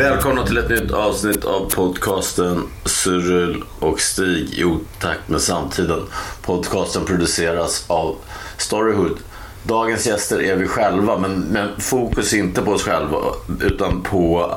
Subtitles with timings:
[0.00, 6.02] Välkomna till ett nytt avsnitt av podcasten Cyril och Stig i otakt med samtiden.
[6.42, 8.16] Podcasten produceras av
[8.56, 9.18] Storyhood.
[9.62, 13.18] Dagens gäster är vi själva, men, men fokus inte på oss själva
[13.60, 14.54] utan på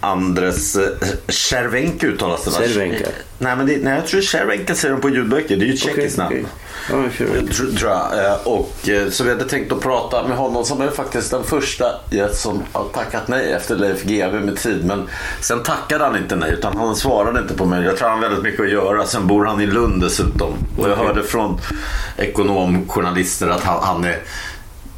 [0.00, 0.76] Andres
[1.28, 2.50] Cervenka uttalas det?
[2.50, 3.06] Cervenka.
[3.38, 5.56] Nej, men det, nej, jag tror Cervenka säger de på ljudböcker.
[5.56, 6.36] Det är ju ett tjeckiskt namn.
[6.36, 6.46] okej.
[6.90, 7.52] Ja, Cervenka.
[7.52, 8.24] Tror, tror jag.
[8.26, 11.44] Eh, Och, eh, så vi hade tänkt att prata med honom som är faktiskt den
[11.44, 11.84] första
[12.32, 14.84] som har tackat nej efter Leif GW med tid.
[14.84, 15.08] Men
[15.40, 17.84] sen tackade han inte nej utan han svarade inte på mig.
[17.84, 19.06] Jag tror han har väldigt mycket att göra.
[19.06, 20.52] Sen bor han i Lund dessutom.
[20.78, 21.60] Och jag hörde från
[22.16, 24.18] ekonomjournalister att han, han är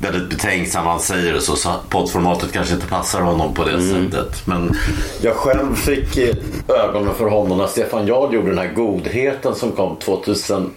[0.01, 3.83] väldigt betänksam vad han säger och så, så poddformatet kanske inte passar honom på det
[3.83, 4.47] sättet.
[4.47, 4.77] Men
[5.21, 6.35] jag själv fick eh,
[6.69, 10.73] ögonen för honom när Stefan Jard gjorde den här godheten som kom 2013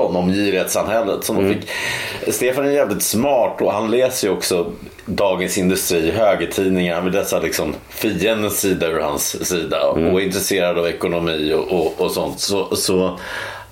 [0.00, 1.24] om girighetssamhället.
[1.24, 1.68] Som fick...
[2.34, 4.66] Stefan är jävligt smart och han läser ju också
[5.06, 6.94] Dagens Industri, högertidningar.
[6.94, 11.80] Han vill läsa liksom fiendens sida ur hans sida och är intresserad av ekonomi och,
[11.80, 12.40] och, och sånt.
[12.40, 13.18] Så, så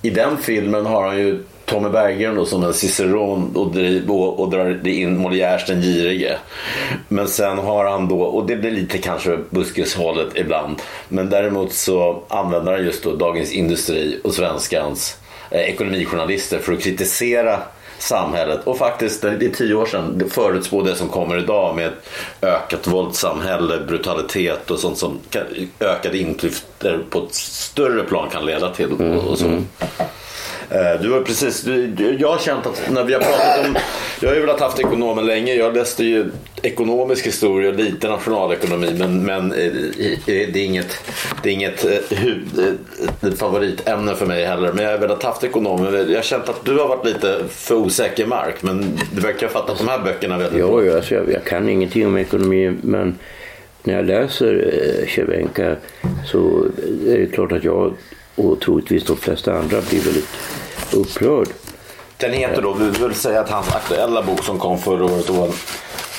[0.03, 4.41] i den filmen har han ju Tommy Berggren då som en ciceron och, driv, och,
[4.41, 6.39] och drar in Molières den girige.
[7.09, 12.23] Men sen har han då, och det blir lite kanske buskishållet ibland, men däremot så
[12.29, 15.20] använder han just då Dagens Industri och Svenskans
[15.51, 17.59] ekonomijournalister för att kritisera
[17.99, 22.09] samhället och faktiskt det är tio år sedan förutspå det som kommer idag med ett
[22.43, 25.43] ökat våldssamhälle, brutalitet och sånt som kan,
[25.81, 28.93] ökade inklyftor på ett större plan kan leda till.
[28.93, 29.47] Och, och så.
[30.71, 33.77] Eh, Du har precis, du, jag har känt att när vi har pratat om,
[34.21, 36.31] jag har ju velat haft ekonomen länge, jag läste ju
[36.63, 39.73] ekonomisk historia och lite nationalekonomi men, men eh,
[40.27, 40.99] det är inget,
[41.43, 42.79] det är inget eh, huvud,
[43.23, 44.73] eh, favoritämne för mig heller.
[44.73, 47.75] Men jag har velat haft ekonomen, jag har känt att du har varit lite för
[47.75, 50.83] osäker mark men du verkar ha fattat de här böckerna väldigt bra.
[50.83, 53.19] Jo, jo, alltså jag, jag kan ingenting om ekonomi men
[53.83, 55.77] när jag läser eh, Cervenka
[56.27, 56.65] så
[57.07, 57.95] är det klart att jag
[58.35, 60.29] och troligtvis de flesta andra blir väldigt
[60.93, 61.49] upprörd.
[62.17, 65.49] Den heter då, vi vill säga att hans aktuella bok som kom förra året var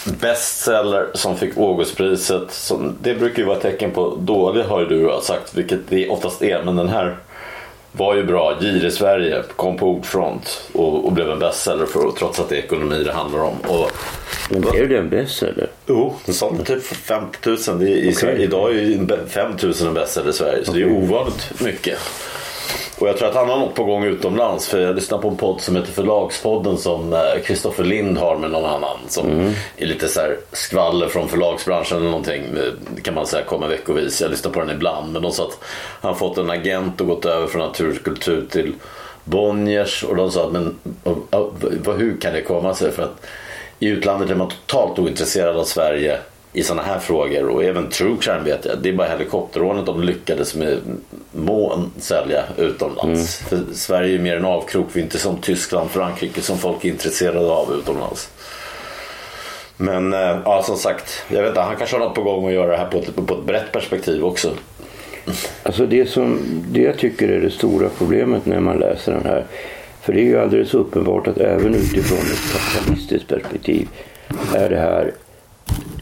[0.06, 2.51] bestseller som fick Augustpriset.
[2.51, 6.41] Som, det brukar ju vara tecken på dålig har ju du sagt, vilket det oftast
[6.41, 6.63] är.
[6.63, 7.17] Men den här
[7.91, 8.57] var ju bra.
[8.61, 12.56] Gir i Sverige kom på ordfront och, och blev en bestseller för, trots att det
[12.56, 13.56] är ekonomi det handlar om.
[13.67, 13.91] Och,
[14.50, 15.67] Men är det en bestseller?
[15.88, 17.57] Jo, den sålde typ 50 000.
[17.79, 20.66] Det är, i Sverige, idag är ju 5 000 en bestseller i Sverige.
[20.66, 22.00] Så det är ovanligt mycket.
[23.01, 24.67] Och jag tror att han har något på gång utomlands.
[24.67, 28.51] För jag lyssnar på en podd som heter Förlagspodden som eh, Kristoffer Lind har med
[28.51, 28.97] någon annan.
[29.07, 32.44] Som är lite så här skvaller från förlagsbranschen eller någonting.
[32.44, 34.22] eh, Kan man säga kommer veckovis.
[34.22, 35.13] Jag lyssnar på den ibland.
[35.13, 35.59] Men de sa att
[36.01, 38.73] han fått en agent och gått över från naturkultur till
[39.23, 40.03] Bonniers.
[40.03, 40.75] Och de sa att men
[41.97, 42.91] hur kan det komma sig?
[42.91, 43.25] För att
[43.79, 46.17] i utlandet är man totalt ointresserad av Sverige
[46.53, 48.78] i sådana här frågor och även true crime vet jag.
[48.81, 50.78] Det är bara helikopterrånet de lyckades med
[51.31, 53.38] mån sälja utomlands.
[53.38, 56.90] För Sverige är mer en avkrok, vi är inte som Tyskland, Frankrike som folk är
[56.90, 58.29] intresserade av utomlands.
[59.78, 62.53] Men eh, ja, som sagt, jag vet inte, han kanske har något på gång att
[62.53, 64.51] göra det här på ett, på ett brett perspektiv också.
[65.63, 66.40] Alltså det, som,
[66.72, 69.45] det jag tycker är det stora problemet när man läser den här.
[70.01, 73.88] För det är ju alldeles uppenbart att även utifrån ett kapitalistiskt perspektiv
[74.56, 75.13] är det här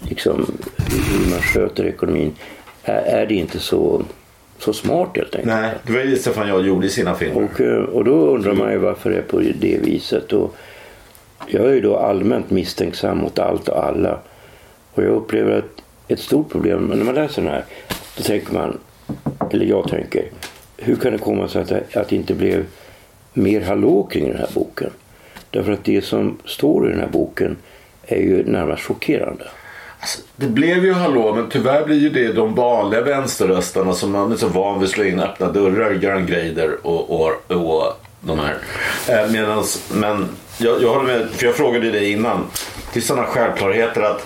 [0.09, 2.35] liksom hur man sköter ekonomin
[2.84, 4.02] är, är det inte så,
[4.57, 5.53] så smart helt enkelt.
[5.53, 7.44] Nej, det var ju det Stefan jag gjorde i sina filmer.
[7.53, 10.34] Och, eh, och då undrar man ju varför det är på det viset.
[10.34, 10.55] Och
[11.47, 14.20] jag är ju då allmänt misstänksam mot allt och alla.
[14.94, 17.66] Och jag upplever att ett stort problem, när man läser den här,
[18.17, 18.79] då tänker man,
[19.52, 20.26] eller jag tänker,
[20.78, 22.66] hur kan det komma sig att det, att det inte blev
[23.34, 24.90] mer hallå kring den här boken?
[25.52, 27.58] Därför att det som står i den här boken
[28.09, 29.44] är ju närmast chockerande.
[30.00, 34.32] Alltså, det blev ju hallå, men tyvärr blir ju det de vanliga vänsterröstarna som man
[34.32, 38.40] är så van vid att slå in öppna dörrar, Göran Greider och, och, och de
[38.40, 38.58] här.
[39.08, 40.28] Eh, medans, men
[40.58, 42.46] jag, jag håller med, för jag frågade dig innan.
[42.94, 44.26] Det är sådana självklarheter att,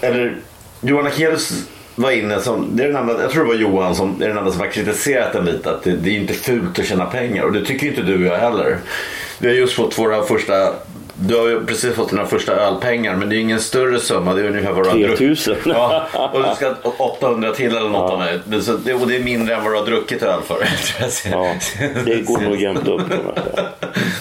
[0.00, 0.36] eller
[0.80, 4.18] Johan Akelius var inne som, det är den enda, jag tror det var Johan som
[4.18, 5.70] det är den enda som har kritiserat den lite.
[5.70, 8.34] Att det, det är inte fult att tjäna pengar och det tycker inte du och
[8.34, 8.78] jag heller.
[9.38, 10.72] Vi har just fått våra första
[11.20, 14.34] du har ju precis fått dina första ölpengar men det är ingen större summa.
[14.34, 15.18] Det är ungefär vad du har druckit.
[15.18, 15.56] 3000.
[15.64, 18.40] Ja, och du ska ha 800 till eller något av mig.
[18.44, 20.56] Men så det, och det är mindre än vad du har druckit öl för.
[21.30, 21.54] Ja,
[22.04, 23.02] det går nog jämnt upp.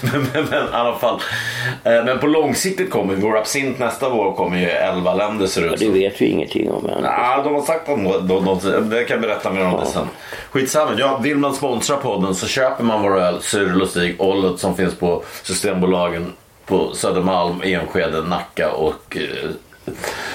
[0.02, 1.20] men, men, men i alla fall.
[1.84, 5.68] Eh, Men på långsiktigt kommer vår absint nästa vår kommer ju 11 länder ser det
[5.68, 5.94] Ja, ut det som.
[5.94, 7.04] vet vi ingenting om än.
[7.04, 10.08] Ja, de har sagt de, de, det kan jag berätta mer om det sen.
[10.52, 10.92] Skitsamma.
[10.98, 15.24] Ja, vill man sponsra podden så köper man vår öl Cyril och som finns på
[15.44, 16.34] Systembolagen
[16.66, 19.50] på Södermalm, Enskede, Nacka och eh,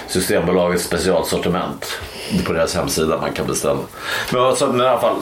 [0.06, 2.00] Systembolagets specialsortiment.
[2.32, 3.80] Det är på deras hemsida man kan beställa.
[4.32, 5.16] Men, alltså, i alla fall.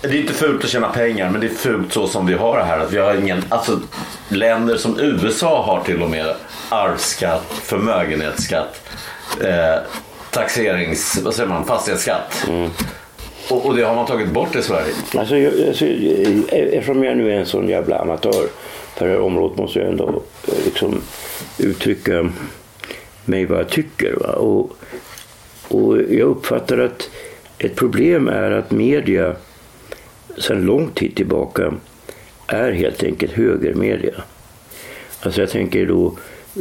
[0.00, 2.58] Det är inte fult att tjäna pengar men det är fult så som vi har
[2.58, 2.78] det här.
[2.78, 3.80] Att vi har ingen, alltså,
[4.28, 6.34] länder som USA har till och med
[6.68, 8.88] arvsskatt, förmögenhetsskatt,
[9.40, 9.82] eh,
[10.30, 12.44] taxerings, vad säger man, fastighetsskatt.
[12.48, 12.70] Mm.
[13.50, 14.94] Och, och det har man tagit bort i Sverige.
[15.14, 18.48] Alltså, jag, alltså, eh, eftersom jag nu är en sån jävla amatör
[18.98, 21.00] på det här området måste jag ändå eh, liksom
[21.58, 22.30] uttrycka
[23.24, 24.12] mig vad jag tycker.
[24.12, 24.32] Va?
[24.32, 24.72] Och,
[25.68, 27.10] och jag uppfattar att
[27.58, 29.36] ett problem är att media
[30.38, 31.74] sedan lång tid tillbaka
[32.46, 34.14] är helt enkelt högermedia.
[35.20, 36.16] Alltså jag tänker då,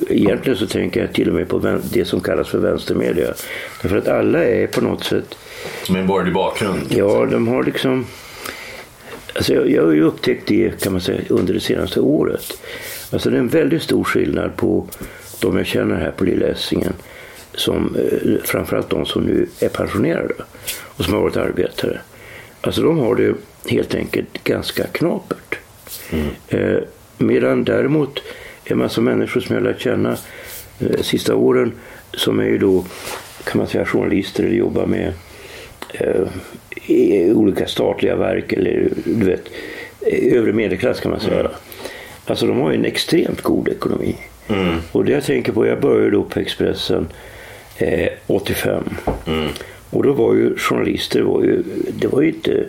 [0.09, 3.33] egentligen så tänker jag till och med på det som kallas för vänstermedia.
[3.81, 5.35] Därför att alla är på något sätt
[5.89, 6.81] med en borgerlig bakgrund.
[6.89, 8.05] Ja, de har liksom...
[9.35, 12.61] Alltså jag, jag har ju upptäckt det kan man säga under det senaste året.
[13.11, 14.87] Alltså det är en väldigt stor skillnad på
[15.39, 16.93] de jag känner här på Lilla Essingen.
[17.53, 20.33] Som, eh, framförallt de som nu är pensionerade
[20.83, 21.99] och som har varit arbetare.
[22.61, 23.33] Alltså de har det
[23.69, 25.59] helt enkelt ganska knapert.
[26.47, 26.77] Eh,
[27.17, 28.19] medan däremot
[28.63, 30.17] en massa människor som jag lärt känna
[30.79, 31.71] eh, sista åren
[32.13, 32.85] som är ju då
[33.43, 35.13] kan man säga journalister eller jobbar med
[36.85, 39.49] i olika statliga verk eller du vet,
[40.01, 41.51] eh, övre medelklass kan man säga.
[42.25, 44.15] Alltså de har ju en extremt god ekonomi.
[44.91, 47.07] Och det jag tänker på, jag började då på Expressen
[47.77, 48.83] eh, 85.
[49.89, 51.63] Och då var ju journalister, var ju,
[51.99, 52.65] det var ju inte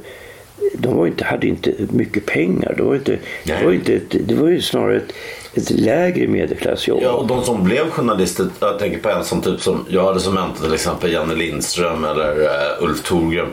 [0.75, 2.75] de var inte, hade inte mycket pengar.
[2.77, 5.13] Det var, inte, det var, inte ett, det var ju snarare ett,
[5.59, 7.03] ett lägre medelklassjobb.
[7.03, 10.21] Ja, och de som blev journalister, jag tänker på en som typ som jag hade
[10.21, 12.49] som mentor till exempel Janne Lindström eller uh,
[12.85, 13.47] Ulf Thorgren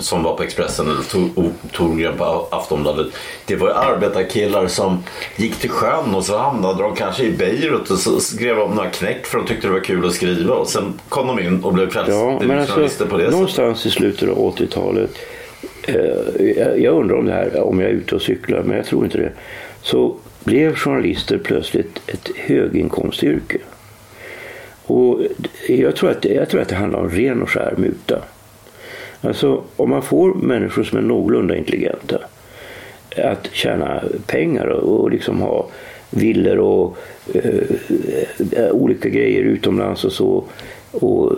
[0.00, 1.02] som var på Expressen eller
[1.72, 3.06] Thorgren på Aftonbladet.
[3.46, 5.04] Det var ju arbetarkillar som
[5.36, 8.90] gick till sjön och så hamnade de kanske i Beirut och så skrev de några
[8.90, 11.72] knäck för de tyckte det var kul att skriva och sen kom de in och
[11.72, 13.32] blev Ja, men kvällstidningsjournalister alltså, på det sättet.
[13.34, 15.10] någonstans i slutet av 80-talet,
[15.82, 15.94] eh,
[16.56, 19.04] jag, jag undrar om det här, om jag är ute och cyklar, men jag tror
[19.04, 19.32] inte det,
[19.82, 20.14] så
[20.44, 23.58] blev journalister plötsligt ett höginkomstyrke.
[24.86, 25.20] Och
[25.68, 28.22] jag tror, att, jag tror att det handlar om ren och skär muta.
[29.20, 32.18] Alltså om man får människor som är någorlunda intelligenta
[33.16, 35.68] att tjäna pengar och, och liksom ha
[36.10, 36.96] villor och
[37.34, 37.44] eh,
[38.52, 40.44] eh olika grejer utomlands och så
[40.90, 41.32] och,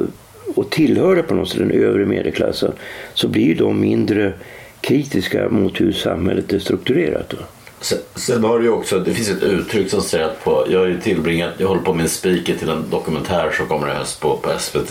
[0.54, 2.72] och tillhöra på något sätt den övre medelklassen
[3.14, 4.32] så blir de mindre
[4.80, 7.28] kritiska mot hur samhället är strukturerat.
[7.28, 7.36] Då.
[7.84, 10.78] Sen, sen har du ju också, det finns ett uttryck som säger att på, jag
[10.78, 13.94] har ju tillbringat, jag håller på med en speaker till en dokumentär som kommer i
[13.94, 14.88] höst på, på SVT.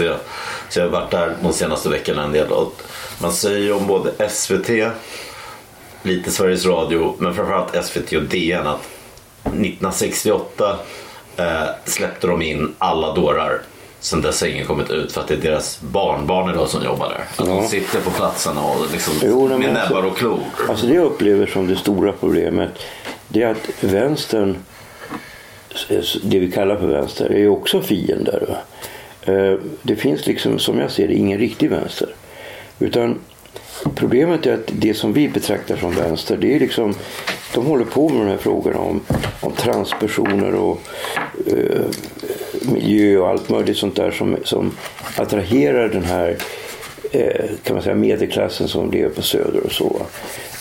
[0.70, 2.52] Så jag har varit där de senaste veckorna en del.
[2.52, 2.82] Och
[3.22, 4.70] man säger ju om både SVT,
[6.04, 8.88] lite Sveriges Radio, men framförallt SVT och DN att
[9.44, 10.80] 1968
[11.38, 13.62] eh, släppte de in alla dårar.
[14.04, 17.10] Sen dess har ingen kommit ut för att det är deras barnbarn idag som jobbar
[17.10, 17.24] där.
[17.32, 17.68] Att de Ja.
[17.68, 20.40] sitter på platserna och liksom, Jo, med alltså- näbbar och klor.
[20.70, 22.70] Alltså det jag upplever som det stora problemet
[23.28, 24.56] det är att vänstern,
[26.24, 28.46] det vi kallar för vänster, är också fiender.
[28.50, 28.58] Va?
[29.34, 32.10] Eh, Det finns liksom, som jag ser det, ingen riktig vänster.
[32.80, 33.20] Utan
[33.96, 36.94] problemet är att det som vi betraktar som vänster, det är liksom,
[37.54, 39.02] de håller på med de här frågorna om,
[39.42, 40.82] om transpersoner och
[41.48, 41.86] eh,
[42.72, 44.72] miljö och allt möjligt sånt där som, som
[45.18, 46.38] attraherar den här
[47.12, 50.02] eh, kan man säga, medelklassen som lever på Söder och så.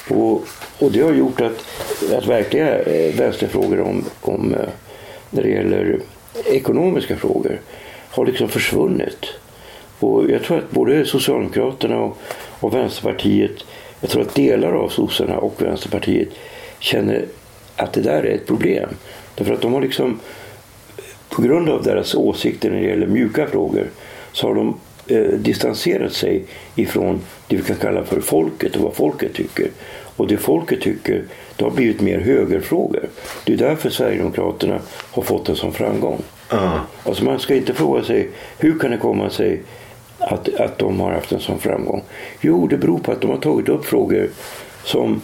[0.09, 0.45] Och,
[0.79, 1.65] och det har gjort att,
[2.13, 4.69] att verkliga eh, vänsterfrågor om, om eh,
[5.31, 6.01] när det gäller
[6.45, 7.61] ekonomiska frågor
[8.11, 9.27] har liksom försvunnit.
[9.99, 12.19] Och jag tror att både Socialdemokraterna och,
[12.61, 13.65] och Vänsterpartiet,
[14.01, 16.29] jag tror att delar av sossarna och Vänsterpartiet
[16.79, 17.25] känner
[17.77, 18.89] att det där är ett problem.
[19.35, 20.21] Därför att de har liksom
[21.33, 23.91] på grund av deras åsikter när det gäller mjuka frågor
[24.33, 24.75] så har de
[25.07, 29.71] eh, distanserat sig ifrån det vi kan kalla för folket och vad folket tycker.
[30.17, 31.25] Och det folket tycker,
[31.57, 33.09] det har blivit mer högerfrågor.
[33.45, 34.79] Det är därför Sverigedemokraterna
[35.11, 36.23] har fått en sån framgång.
[36.51, 36.81] Ja.
[37.05, 39.61] Alltså man ska inte fråga sig hur kan det komma sig
[40.19, 42.03] att, att de har haft en sån framgång?
[42.41, 44.29] Jo, det beror på att de har tagit upp frågor
[44.85, 45.23] som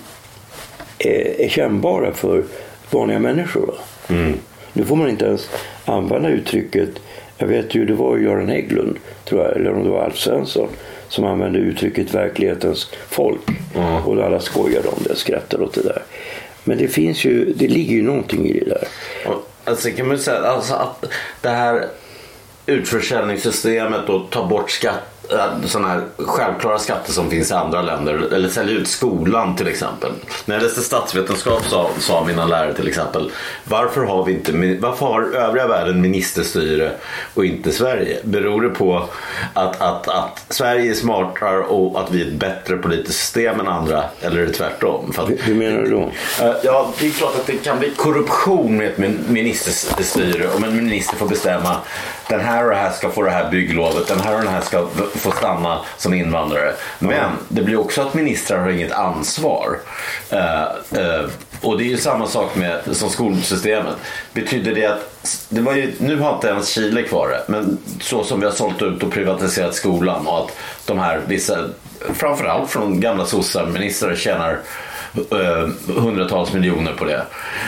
[0.98, 2.44] är, är kännbara för
[2.90, 3.74] vanliga människor.
[4.08, 4.38] Mm.
[4.72, 5.50] Nu får man inte ens
[5.84, 6.90] använda uttrycket
[7.38, 10.68] jag vet ju, det var Göran Hägglund, tror jag, eller om det var Alf Svensson,
[11.08, 13.40] som använde uttrycket verklighetens folk.
[13.75, 14.04] Mm.
[14.04, 16.02] Och alla skojade om det, skrattade åt det där.
[16.64, 18.88] Men det finns ju, det ligger ju någonting i det där.
[19.64, 21.04] Alltså kan man säga alltså att
[21.40, 21.87] det här
[22.66, 25.17] utförsäljningssystemet och ta bort skatt
[25.66, 28.35] sådana här självklara skatter som finns i andra länder.
[28.35, 30.11] Eller sälja ut skolan till exempel.
[30.44, 33.30] När jag läste statsvetenskap sa, sa mina lärare till exempel.
[33.64, 36.92] Varför har, vi inte, varför har övriga världen ministerstyre
[37.35, 38.18] och inte Sverige?
[38.23, 39.08] Beror det på
[39.54, 43.68] att, att, att Sverige är smartare och att vi är ett bättre politiskt system än
[43.68, 44.04] andra?
[44.20, 45.12] Eller är det tvärtom?
[45.12, 46.11] För att, Hur menar du då?
[46.62, 50.49] Ja, det är klart att det kan bli korruption med ett ministerstyre.
[50.56, 51.76] Om en minister får bestämma
[52.28, 54.08] den här och den här ska få det här bygglovet.
[54.08, 56.73] Den här och den här ska få stanna som invandrare.
[56.99, 59.78] Men det blir också att ministrar har inget ansvar.
[60.32, 60.38] Uh,
[61.00, 61.30] uh,
[61.61, 63.97] och det är ju samma sak med som skolsystemet.
[64.32, 65.11] Betyder det att
[65.49, 68.52] det var ju, nu har inte ens Chile kvar det, men så som vi har
[68.52, 70.56] sålt ut och privatiserat skolan och att
[70.87, 71.58] de här vissa,
[72.14, 74.58] framförallt från gamla sossar, ministrar tjänar
[75.32, 75.68] uh,
[76.00, 77.23] hundratals miljoner på det.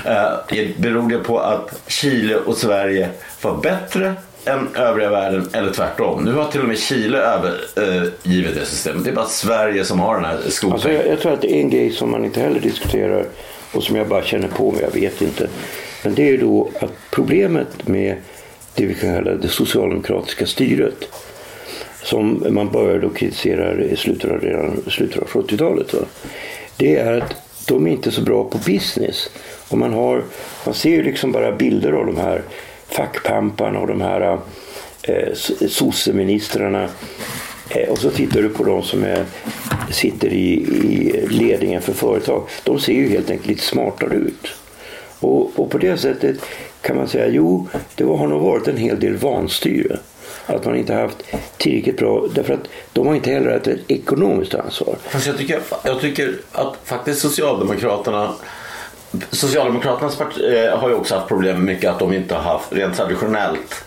[0.07, 3.09] Uh, beror det på att Chile och Sverige
[3.43, 6.25] var bättre än övriga världen eller tvärtom.
[6.25, 9.05] Nu har till och med Chile övergivit eh, det systemet.
[9.05, 10.73] Det är bara Sverige som har den här skolpengen.
[10.73, 13.25] Alltså jag, jag, tror att det är en grej som man inte heller diskuterar
[13.73, 15.49] och som jag bara känner på mig, jag vet inte.
[16.05, 18.17] Men det är då att problemet med
[18.75, 21.09] det vi kan kalla det socialdemokratiska styret
[22.03, 25.95] som man började kritisera i slutet av, redan slutet av 70-talet.
[26.77, 27.35] Det är att
[27.67, 29.31] de är inte så bra på business.
[29.69, 30.25] Och man, har,
[30.65, 32.43] man ser ju liksom bara bilder av de här
[32.91, 34.39] fackpamparna och de här
[35.03, 35.33] eh,
[35.69, 36.89] sosseministrarna.
[37.71, 39.25] Eh, och så tittar du på de som är,
[39.91, 42.43] sitter i, i ledningen för företag.
[42.65, 44.49] De ser ju helt enkelt lite smartare ut.
[45.21, 46.37] Och, och på det sättet
[46.81, 49.99] kan man säga jo, det har nog varit en hel del vanstyre.
[50.47, 51.23] Att man inte haft
[51.57, 54.97] tillräckligt bra, därför att de har inte heller haft ett ekonomiskt ansvar.
[55.03, 58.35] Fast jag tycker, jag tycker att faktiskt Socialdemokraterna
[59.31, 62.73] Socialdemokraternas parti eh, har ju också haft problem med mycket att de inte har haft
[62.73, 63.85] rent traditionellt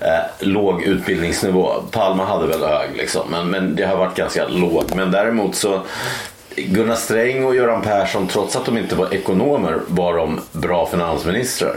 [0.00, 1.72] eh, låg utbildningsnivå.
[1.90, 4.84] Palme hade väl hög liksom, men, men det har varit ganska låg.
[4.94, 5.80] Men däremot så
[6.56, 11.76] Gunnar Sträng och Göran Persson, trots att de inte var ekonomer, var de bra finansministrar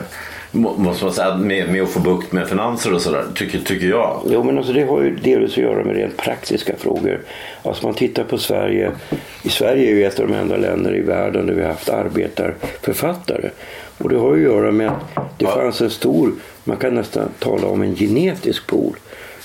[0.56, 4.22] måste man säga, med, med att få bukt med finanser och sådär, tycker, tycker jag.
[4.30, 7.22] Jo, men alltså det har ju delvis att göra med rent praktiska frågor.
[7.64, 8.92] Alltså man tittar på Sverige.
[9.44, 11.90] I Sverige är ju ett av de enda länder i världen där vi har haft
[11.90, 13.50] arbetarförfattare.
[13.98, 16.32] Och det har ju att göra med att det fanns en stor,
[16.64, 18.96] man kan nästan tala om en genetisk pool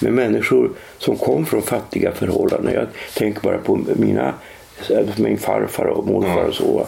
[0.00, 2.74] med människor som kom från fattiga förhållanden.
[2.74, 4.34] Jag tänker bara på mina,
[5.16, 6.86] min farfar och morfar och så.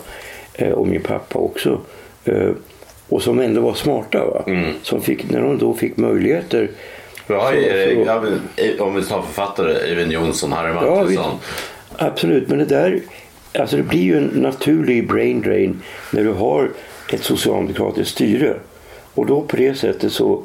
[0.55, 1.81] Eh, och min pappa också.
[3.13, 4.27] Eh, och som ändå var smarta.
[4.27, 4.45] Va?
[4.47, 4.75] Mm.
[4.83, 6.71] Som fick, när de då fick möjligheter.
[7.27, 8.07] Ja, så, Erik,
[8.79, 11.39] så, om vi tar författare, Eivind Johnson, Harry Mattisson.
[11.99, 13.01] Ja, absolut, men det där
[13.59, 16.71] alltså det blir ju en naturlig brain drain när du har
[17.13, 18.57] ett socialdemokratiskt styre.
[19.15, 20.43] Och då på det sättet så,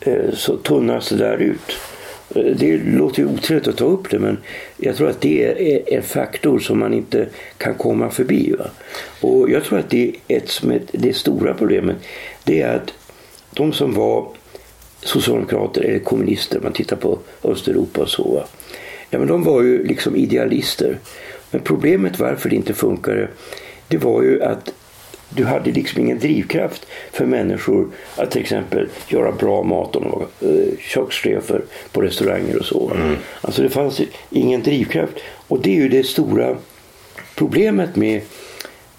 [0.00, 1.76] eh, så tunnas det där ut.
[2.34, 4.38] Det låter ju otrevligt att ta upp det men
[4.76, 8.54] jag tror att det är en faktor som man inte kan komma förbi.
[8.58, 8.66] Va?
[9.20, 11.96] Och jag tror att det, är ett, som är det stora problemet
[12.44, 12.94] det är att
[13.54, 14.28] de som var
[15.02, 18.34] socialdemokrater eller kommunister, man tittar på Östeuropa och så.
[18.34, 18.44] Va?
[19.10, 20.98] Ja, men de var ju liksom idealister.
[21.50, 23.28] Men problemet varför det inte funkade
[23.88, 24.72] det var ju att
[25.30, 30.10] du hade liksom ingen drivkraft för människor att till exempel göra bra mat om de
[30.10, 32.90] var eh, kökschefer på restauranger och så.
[32.94, 33.16] Mm.
[33.40, 35.12] Alltså det fanns ingen drivkraft.
[35.48, 36.56] Och det är ju det stora
[37.34, 38.20] problemet med,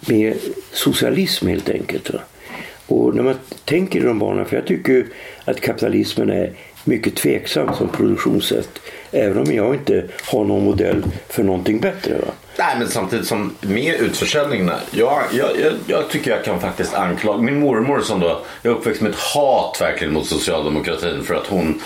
[0.09, 0.33] med
[0.71, 2.13] socialism helt enkelt.
[2.13, 2.19] Va?
[2.87, 3.35] Och när man
[3.65, 5.05] tänker i de banorna, för jag tycker
[5.45, 8.79] att kapitalismen är mycket tveksam som produktionssätt.
[9.11, 12.13] Även om jag inte har någon modell för någonting bättre.
[12.13, 12.33] Va?
[12.57, 14.75] Nej, men samtidigt som med utförsäljningarna.
[14.91, 19.01] Jag, jag, jag, jag, tycker jag kan faktiskt anklaga min mormor som då, jag uppväxt
[19.01, 21.81] med ett hat verkligen mot socialdemokratin för att hon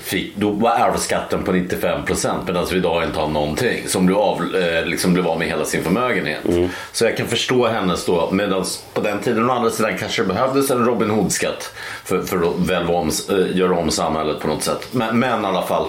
[0.00, 3.88] fick, då var arvsskatten på 95 procent medan vi idag inte har någonting.
[3.88, 6.44] Som blev av, eh, liksom blev av med hela sin förmögenhet.
[6.44, 6.68] Mm.
[6.92, 10.28] Så jag kan förstå hennes då, medan på den tiden å andra sidan kanske det
[10.28, 11.72] behövdes en Robin Hood-skatt
[12.04, 14.88] för, för att väl om, eh, göra om samhället på något sätt.
[14.92, 15.86] Men, men i alla fall,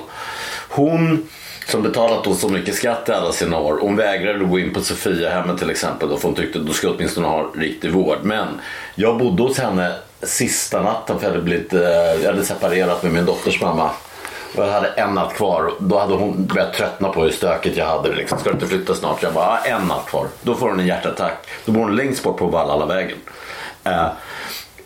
[0.70, 1.28] hon
[1.66, 3.78] som betalat då så mycket skatt i alla sina år.
[3.82, 6.10] Hon vägrade gå in på Sofiahemmet till exempel.
[6.10, 8.18] Då, för hon tyckte att då skulle åtminstone ha riktig vård.
[8.22, 8.48] Men
[8.96, 11.82] jag bodde hos henne sista natten för jag hade, blivit, eh,
[12.24, 13.90] jag hade separerat med min dotters mamma.
[14.56, 15.74] Och jag hade en natt kvar.
[15.80, 18.16] Då hade hon börjat tröttna på hur stökigt jag hade det.
[18.16, 18.40] Liksom.
[18.40, 19.24] Ska du inte flytta snart?
[19.24, 20.28] Jag bara, en natt kvar.
[20.42, 21.48] Då får hon en hjärtattack.
[21.66, 23.18] Då bor hon längst bort på Vallalavägen.
[23.88, 24.08] Uh, eh,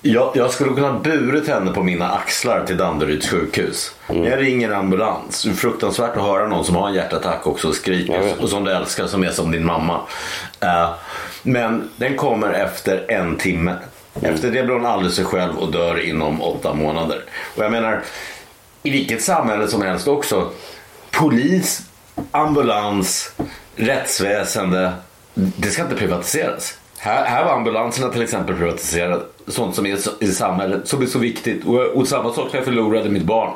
[0.08, 3.96] jag, jag, skulle kunna burit henne på mina axlar till Danderyds sjukhus.
[4.08, 4.24] Mm.
[4.24, 5.48] Jag ringer ambulans.
[5.56, 8.34] Fruktansvärt att höra någon som har en hjärtattack också och skriker.
[8.40, 10.02] Och som du älskar, som är som din mamma.
[10.64, 10.94] Uh,
[11.44, 13.76] men den kommer efter en timme.
[14.16, 14.34] Mm.
[14.34, 17.24] Efter det blir hon alldeles sig själv och dör inom åtta månader.
[17.56, 18.04] Och jag menar,
[18.84, 20.50] i vilket samhälle som helst också.
[21.12, 21.82] Polis,
[22.32, 23.34] ambulans,
[23.76, 24.92] rättsväsende.
[25.34, 26.78] Det ska inte privatiseras.
[26.98, 29.22] Här, här var ambulanserna till exempel privatiserade.
[29.48, 31.66] Sånt som är i samhället som är så viktigt.
[31.66, 33.52] Och, och samma sak när jag förlorade mitt barn.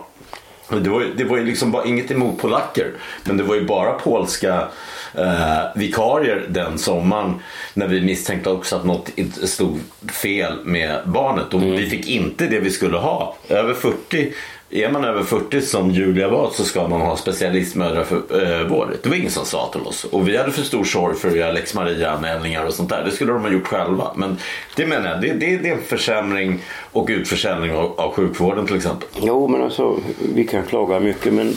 [0.69, 2.93] Det var, ju, det var ju liksom bara inget emot polacker.
[3.23, 4.67] Men det var ju bara polska
[5.15, 7.35] eh, vikarier den sommaren.
[7.73, 9.09] När vi misstänkte också att något
[9.43, 9.79] stod
[10.11, 11.53] fel med barnet.
[11.53, 11.75] Och mm.
[11.75, 13.35] vi fick inte det vi skulle ha.
[13.49, 14.33] Över 40
[14.71, 18.89] är man över 40 som Julia var så ska man ha specialistmödravård.
[18.89, 20.03] Eh, det var ingen som sa till oss.
[20.03, 23.03] Och vi hade för stor sorg för att göra lex Maria-anmälningar och sånt där.
[23.05, 24.11] Det skulle de ha gjort själva.
[24.15, 24.37] Men
[24.75, 26.59] det menar jag, det, det, det är en försämring
[26.91, 29.07] och utförsäljning av, av sjukvården till exempel.
[29.21, 29.99] Jo, men alltså
[30.35, 31.53] vi kan klaga mycket men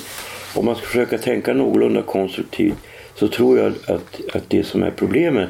[0.54, 2.76] om man ska försöka tänka någorlunda konstruktivt
[3.14, 5.48] så tror jag att, att det som är problemet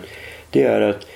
[0.50, 1.06] det är att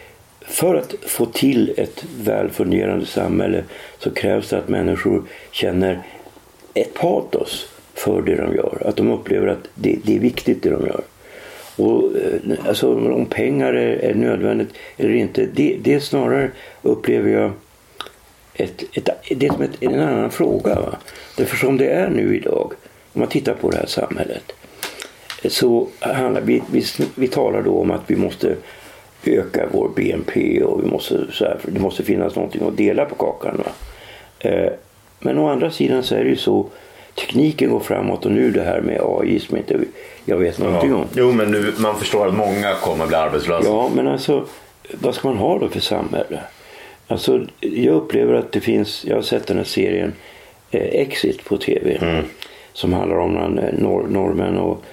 [0.47, 3.65] för att få till ett välfungerande samhälle
[3.99, 6.03] så krävs det att människor känner
[6.77, 8.83] ett patos för det de gör.
[8.85, 11.03] Att de upplever att det, det är viktigt det de gör.
[11.77, 16.51] Och, eh, alltså, om pengar är, är nödvändigt eller inte, det, det snarare
[16.83, 17.53] upplever jag
[18.55, 20.75] ett, ett, det är som ett, en annan fråga.
[20.75, 20.97] Va?
[21.37, 22.73] Därför som det är nu idag,
[23.13, 24.53] om man tittar på det här samhället,
[25.49, 28.57] så handlar vi, vi, vi talar då om att vi måste
[29.25, 33.15] öka vår BNP och vi måste, så här, det måste finnas någonting att dela på
[33.15, 33.57] kakan.
[33.65, 33.71] Va?
[34.39, 34.73] Eh,
[35.21, 36.67] Eh, men å andra sidan så är det ju så
[37.15, 39.79] tekniken går framåt och nu det här med AI som inte
[40.25, 40.97] jag vet någonting ja.
[40.97, 41.05] om.
[41.15, 43.69] Jo men nu, man förstår att många kommer bli arbetslösa.
[43.69, 44.45] Ja men alltså
[44.93, 46.41] vad ska man ha då för samhälle?
[47.07, 50.13] Alltså jag upplever att det finns, jag har sett den här serien
[50.71, 51.99] eh, Exit på tv.
[52.03, 52.25] Mm.
[52.73, 53.33] Som handlar om
[53.73, 54.85] norr, norrmän och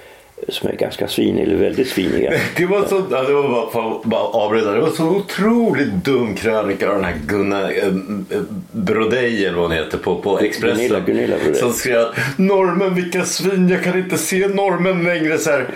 [0.48, 2.32] som är ganska sviniga, eller väldigt sviniga.
[2.56, 6.94] Det var så, det var bara, bara avbryta, det var så otroligt dum krönika av
[6.94, 8.42] den här Gunnar eh,
[8.72, 10.76] Brodej eller vad hon heter på, på Expressen.
[10.76, 11.60] Gunilla, Gunilla Brodej.
[11.60, 12.04] Som skrev
[12.36, 15.38] normen vilka svin, jag kan inte se normen längre.
[15.38, 15.66] Så här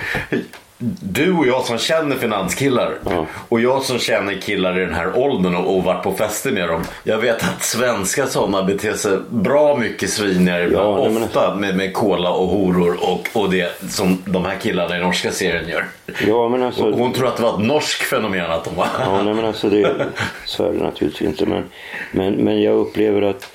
[1.00, 3.26] du och jag som känner finanskillar ja.
[3.48, 6.68] och jag som känner killar i den här åldern och, och varit på fester med
[6.68, 6.84] dem.
[7.04, 12.30] Jag vet att svenska sådana beter sig bra mycket svinigare ja, ofta med, med cola
[12.30, 15.84] och horor och, och det som de här killarna i norska serien gör.
[16.26, 18.88] Ja, men alltså, hon tror att det var ett norskt fenomen att de var.
[18.98, 20.06] Ja, nej, men alltså det,
[20.44, 21.46] så är det naturligtvis inte.
[21.46, 21.64] Men,
[22.12, 23.52] men, men jag upplever att,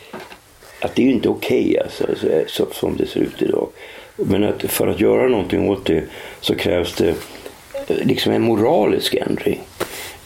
[0.82, 2.06] att det är inte okej okay, alltså,
[2.48, 3.68] så, som det ser ut idag.
[4.16, 6.04] Men att för att göra någonting åt det
[6.42, 9.62] så krävs det eh, liksom en moralisk ändring.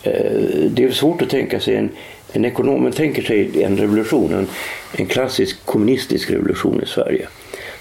[0.04, 0.32] Eh,
[0.70, 1.90] det är svårt att tänka sig en,
[2.34, 4.48] en ekonom, tänker sig en revolution, en,
[4.92, 7.28] en klassisk kommunistisk revolution i Sverige.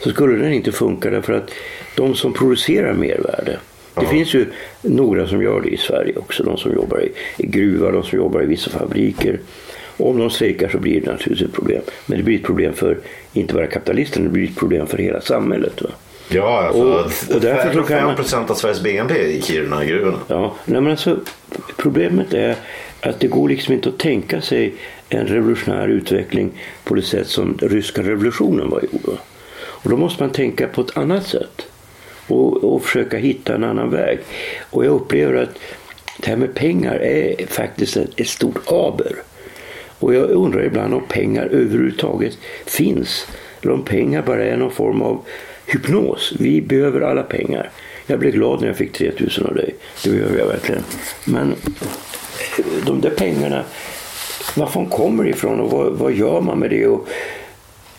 [0.00, 1.50] Så skulle den inte funka därför att
[1.96, 3.58] de som producerar mervärde
[4.00, 4.46] det finns ju
[4.82, 6.42] några som gör det i Sverige också.
[6.42, 9.40] De som jobbar i, i gruvar, de som jobbar i vissa fabriker.
[9.96, 11.82] Och om de strejkar så blir det naturligtvis ett problem.
[12.06, 12.98] Men det blir ett problem för
[13.32, 15.82] inte bara kapitalisterna, det blir ett problem för hela samhället.
[15.82, 15.90] Va?
[16.28, 20.18] Ja, alltså, och, och därför så kan 5 procent av Sveriges BNP i Kiruna-gruvorna.
[20.28, 21.18] Ja, nej, men alltså,
[21.76, 22.56] problemet är
[23.00, 24.74] att det går liksom inte att tänka sig
[25.08, 26.52] en revolutionär utveckling
[26.84, 29.18] på det sätt som ryska revolutionen var gjord.
[29.58, 31.66] Och då måste man tänka på ett annat sätt
[32.26, 34.18] och, och försöka hitta en annan väg.
[34.70, 35.58] Och jag upplever att
[36.18, 39.16] det här med pengar är faktiskt ett, ett stort aber.
[39.98, 43.26] Och jag undrar ibland om pengar överhuvudtaget finns.
[43.62, 45.20] Eller om pengar bara är någon form av
[45.66, 46.32] hypnos.
[46.38, 47.70] Vi behöver alla pengar.
[48.06, 49.74] Jag blev glad när jag fick 3000 av dig.
[50.04, 50.82] Det behöver jag verkligen.
[51.24, 53.64] Men eh, de där pengarna,
[54.56, 56.86] varifrån kommer det ifrån och vad, vad gör man med det?
[56.86, 57.08] Och,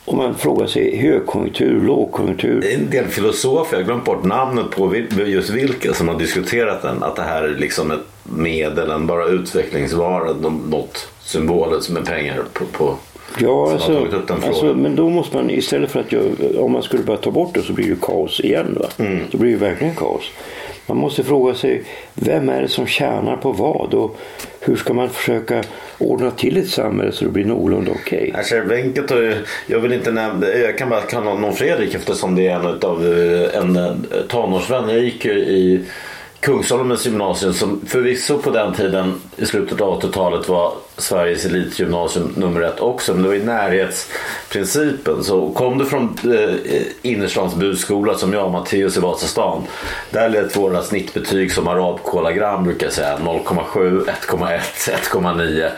[0.06, 2.62] om man frågar sig högkonjunktur, lågkonjunktur.
[2.62, 6.20] Det är en del filosofer, jag har glömt bort namnet på just vilka som har
[6.20, 7.04] diskuterat den.
[7.04, 10.34] Att det här är liksom ett medel, en bara utvecklingsvara,
[10.70, 12.96] något symbolet som är pengar på, på
[13.40, 16.24] Ja, alltså, alltså, men då måste man istället för att jag,
[16.58, 18.78] om man skulle bara ta bort det så blir det kaos igen.
[18.80, 19.06] Va?
[19.06, 19.24] Mm.
[19.32, 20.32] Då blir det verkligen kaos.
[20.86, 24.18] Man måste fråga sig vem är det som tjänar på vad och
[24.60, 25.64] hur ska man försöka
[25.98, 28.18] ordna till ett samhälle så det blir någorlunda okej?
[28.18, 28.32] Okay?
[28.32, 29.18] Alltså, enkelt och,
[29.68, 33.06] jag vill inte nämna, jag kan bara kalla honom Fredrik eftersom det är en av
[33.54, 34.90] en tonårsvän.
[34.90, 35.86] Jag gick ju i
[36.40, 42.62] Kungsholmens gymnasium som förvisso på den tiden i slutet av 80-talet var Sveriges elitgymnasium nummer
[42.62, 43.14] ett också.
[43.14, 45.24] Men det var ju närhetsprincipen.
[45.24, 49.64] Så kom du från eh, innerstans budskola som jag och Matteus i Vasastan.
[50.12, 54.60] Där lät våra snittbetyg som arabkolagram brukar jag säga 0,7, 1,1,
[55.12, 55.70] 1,9.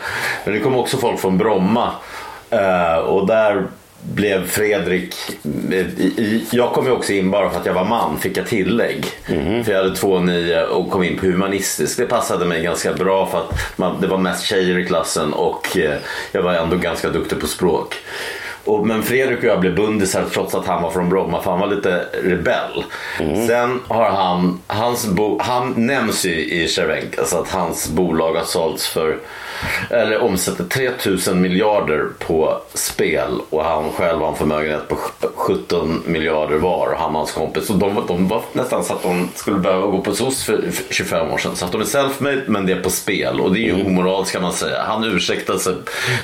[0.44, 1.90] Men det kom också folk från Bromma.
[2.50, 3.66] Eh, och där
[4.02, 5.14] blev Fredrik,
[6.50, 9.06] jag kom ju också in bara för att jag var man, fick jag tillägg.
[9.26, 9.64] Mm.
[9.64, 11.96] För jag hade 2,9 och kom in på humanistisk.
[11.96, 15.76] Det passade mig ganska bra för att man, det var mest tjejer i klassen och
[15.76, 15.94] eh,
[16.32, 17.96] jag var ändå ganska duktig på språk.
[18.64, 21.60] Och, men Fredrik och jag blev bundisar trots att han var från Bromma för han
[21.60, 22.84] var lite rebell.
[23.20, 23.46] Mm.
[23.46, 28.44] Sen har han, hans bo, han nämns ju i Cervenka så att hans bolag har
[28.44, 29.18] sålts för
[29.90, 34.96] eller omsätter 3000 miljarder på spel och han själv har en förmögenhet på
[35.34, 37.70] 17 miljarder var och han och hans kompis.
[37.70, 41.30] Och de, de var nästan så att de skulle behöva gå på SOS för 25
[41.30, 41.56] år sedan.
[41.56, 43.86] Så att de är self-made men det är på spel och det är ju mm.
[43.86, 44.82] omoraliskt kan man säga.
[44.82, 45.74] Han ursäktade sig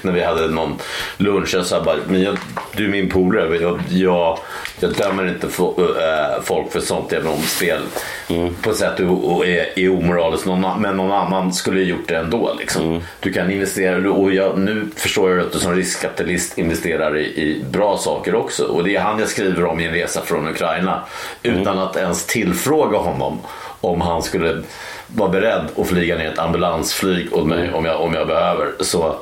[0.02, 0.78] när vi hade någon
[1.16, 1.54] lunch.
[1.54, 2.38] Jag sa bara, men jag,
[2.76, 3.56] du är min polare.
[3.56, 4.38] Jag, jag,
[4.80, 7.80] jag dömer inte äh, folk för sånt även om spel
[8.28, 8.54] mm.
[8.62, 10.46] på ett sätt och är, är omoraliskt.
[10.46, 12.54] men någon annan skulle gjort det ändå.
[12.58, 12.82] Liksom.
[12.82, 17.24] Mm du kan investera och jag, nu förstår jag att du som riskkapitalist investerar i,
[17.24, 20.48] i, bra saker också och det är han jag skriver om i en resa från
[20.48, 21.02] Ukraina
[21.42, 21.60] mm.
[21.60, 23.40] utan att ens tillfråga honom
[23.80, 24.62] om han skulle
[25.06, 29.16] vara beredd att flyga ner ett ambulansflyg åt mig om jag, om jag behöver så,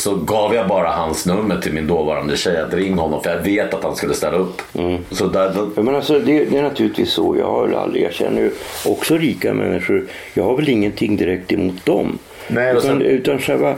[0.00, 3.42] så gav jag bara hans nummer till min dåvarande tjej att ring honom för jag
[3.42, 4.62] vet att han skulle ställa upp.
[4.74, 5.04] Mm.
[5.10, 5.82] Så där, då...
[5.82, 7.36] Men alltså, det, det, är naturligtvis så.
[7.38, 8.50] Jag, har aldrig, jag känner ju
[8.86, 10.06] också rika människor.
[10.34, 12.18] Jag har väl ingenting direkt emot dem.
[12.48, 13.02] Nej, utan, sen...
[13.02, 13.76] utan själva,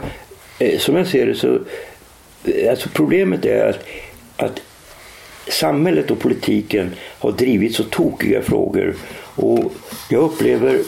[0.59, 1.59] eh, som jag ser det så,
[2.45, 3.85] eh, alltså problemet är att,
[4.37, 4.61] att
[5.47, 8.95] samhället och politiken har drivit så tokiga frågor
[9.35, 9.73] och
[10.09, 10.79] jag upplever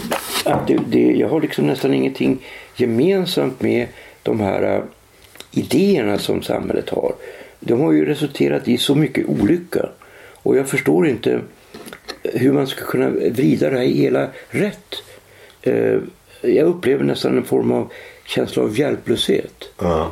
[0.46, 2.38] att det, det, jag har liksom nästan ingenting
[2.76, 3.88] gemensamt med
[4.24, 4.84] de här uh,
[5.58, 7.14] idéerna som samhället har.
[7.60, 9.90] De har ju resulterat i så mycket olycka
[10.34, 11.42] och jag förstår inte
[12.24, 14.96] hur man ska kunna vrida det här hela rätt.
[15.68, 16.00] Uh,
[16.42, 17.92] jag upplever nästan en form av
[18.26, 19.70] känsla av hjälplöshet.
[19.82, 20.08] Uh.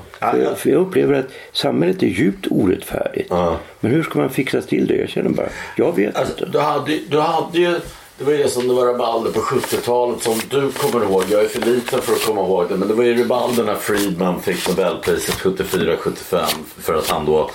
[0.55, 3.31] För, jag upplever att samhället är djupt orättfärdigt.
[3.31, 3.55] Uh.
[3.79, 4.95] Men hur ska man fixa till det?
[4.95, 6.57] Jag känner bara, jag vet alltså, inte.
[6.57, 7.79] Du hade, du hade ju,
[8.17, 11.23] det var ju det som det var rabalder på 70-talet som du kommer ihåg.
[11.29, 12.75] Jag är för liten för att komma ihåg det.
[12.75, 16.45] Men det var ju rabalder när Friedman fick Nobelpriset 74-75
[16.77, 17.49] för att han då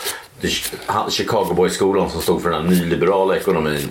[1.09, 3.91] Chicago Boy-skolan som stod för den här nyliberala ekonomin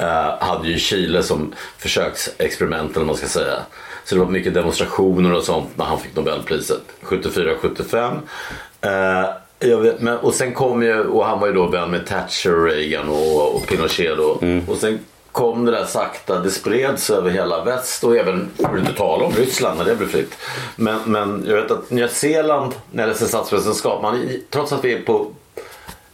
[0.00, 3.56] uh, hade ju Chile som försöksexperiment eller vad man ska säga.
[4.04, 8.18] Så det var mycket demonstrationer och sånt när han fick Nobelpriset 74-75.
[8.80, 12.06] Eh, jag vet, men, och sen kom ju, och han var ju då vän med
[12.06, 14.38] Thatcher, Reagan och, och Pinochet då.
[14.42, 14.68] Mm.
[14.68, 14.98] Och sen
[15.34, 19.32] kom det där sakta, det spreds över hela väst och även, för inte tala om
[19.32, 20.34] Ryssland när det blev fritt.
[20.76, 24.92] Men, men jag vet att Nya Zeeland, när det är statspresidentskap, man, trots att vi
[24.92, 25.26] är på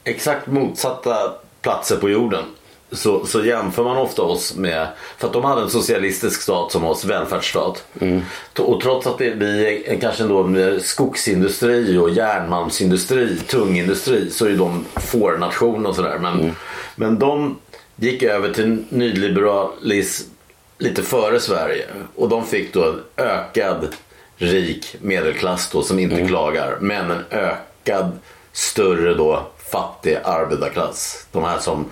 [0.05, 2.45] exakt motsatta platser på jorden
[2.93, 4.87] så, så jämför man ofta oss med,
[5.19, 7.85] för att de hade en socialistisk stat som oss, välfärdsstat.
[8.01, 8.23] Mm.
[8.59, 14.57] Och trots att det, vi är kanske ändå med skogsindustri och järnmalmsindustri, tungindustri, så är
[14.57, 16.19] de fårnation och sådär.
[16.19, 16.55] Men, mm.
[16.97, 17.57] men de
[18.01, 20.31] gick över till nyliberalism
[20.79, 21.85] lite före Sverige
[22.15, 23.89] och de fick då en ökad
[24.37, 26.29] rik medelklass då som inte mm.
[26.29, 28.19] klagar men en ökad
[28.53, 31.27] större då fattig arbetarklass.
[31.33, 31.85] De här som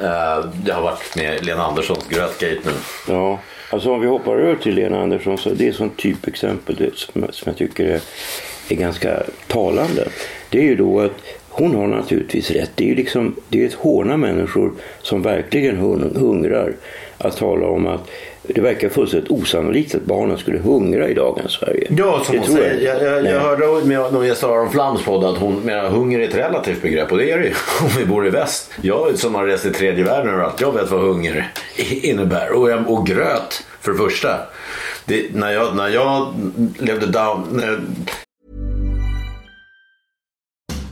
[0.00, 2.72] Eh, jag har varit med Lena Anderssons Grötgate nu.
[3.08, 3.38] Ja,
[3.70, 7.50] alltså om vi hoppar över till Lena Andersson så det är ett typexempel som, som
[7.50, 8.00] jag tycker är,
[8.68, 10.08] är ganska talande.
[10.50, 11.12] Det är ju då att
[11.56, 12.70] hon har naturligtvis rätt.
[12.74, 15.76] Det är ju liksom, det är ett håna människor som verkligen
[16.16, 16.72] hungrar
[17.18, 18.10] att tala om att
[18.42, 21.86] det verkar fullständigt osannolikt att barnen skulle hungra i dagens Sverige.
[21.90, 22.80] Ja, som hon säger.
[22.80, 26.28] Jag, jag, jag hörde med någon gäst Aron Flams podd att hon menar hunger är
[26.28, 28.70] ett relativt begrepp och det är det ju om vi bor i väst.
[28.82, 31.52] Jag som har rest i tredje världen överallt, jag vet vad hunger
[32.02, 32.52] innebär.
[32.52, 34.38] Och, jag, och gröt för det första.
[35.04, 36.34] Det, när, jag, när jag
[36.78, 37.62] levde down...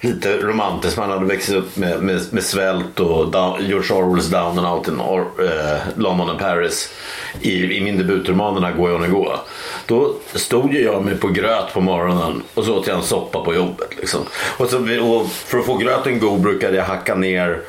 [0.00, 0.98] Lite romantiskt.
[0.98, 4.88] Man hade växt upp med, med, med svält och down, George Orwells Down and Out
[4.88, 6.92] in or, eh, London and Paris.
[7.40, 9.40] I, i min här Gå on gå.
[9.86, 13.44] Då stod ju jag med på gröt på morgonen och så åt jag en soppa
[13.44, 13.88] på jobbet.
[13.98, 14.20] Liksom.
[14.56, 17.60] Och, så, och för att få gröten god brukade jag hacka ner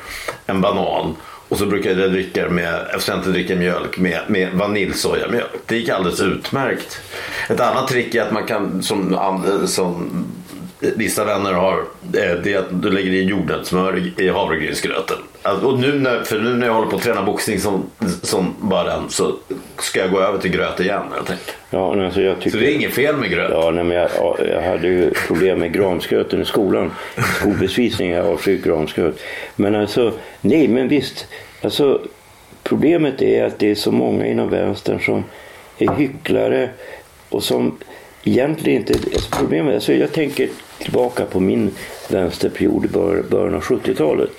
[0.46, 1.16] en banan
[1.48, 5.50] och så brukade jag dricka med, eftersom jag inte dricker mjölk, med, med vaniljsojamjölk.
[5.66, 7.00] Det gick alldeles utmärkt.
[7.48, 9.18] Ett annat trick är att man kan, som,
[9.66, 10.24] som
[10.96, 15.16] vissa vänner har, eh, det är att du lägger i jordnötssmör i havregrynsgröten.
[15.62, 17.90] Och nu när, för nu när jag håller på att träna boxning som,
[18.22, 19.36] som bara den så
[19.78, 21.02] ska jag gå över till gröt igen.
[21.16, 21.54] Jag tänker.
[21.70, 22.50] Ja, alltså jag tycker...
[22.50, 23.50] Så det är inget fel med gröt?
[23.50, 24.10] Ja, nej, men jag,
[24.48, 26.90] jag hade ju problem med gramsgröten i skolan.
[27.36, 29.20] Skolbespisning, jag avskyr gramsgröt.
[29.56, 31.26] Men alltså, nej men visst.
[31.62, 32.00] Alltså,
[32.62, 35.24] problemet är att det är så många inom vänstern som
[35.78, 36.70] är hycklare
[37.28, 37.78] och som
[38.24, 38.94] egentligen inte...
[39.12, 40.48] Alltså problemet, alltså jag tänker
[40.82, 41.70] tillbaka på min
[42.10, 42.88] vänsterperiod i
[43.28, 44.30] början av 70-talet.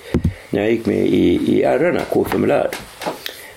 [0.50, 2.68] När jag gick med i, i RRna, KFMLR.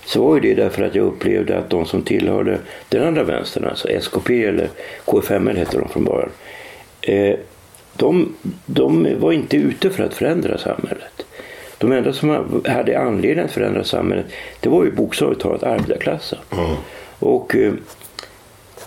[0.06, 3.90] Så var det därför att jag upplevde att de som tillhörde den andra vänstern, alltså
[3.90, 4.70] SKP eller
[5.06, 6.30] KFML hette de från början.
[7.02, 7.36] Eh,
[7.96, 11.26] de, de var inte ute för att förändra samhället.
[11.78, 14.26] De enda som hade anledning att förändra samhället
[14.60, 16.40] det var ju bokstavligt talat arbetarklassen.
[16.52, 16.76] Mm.
[17.20, 17.74] Och, eh,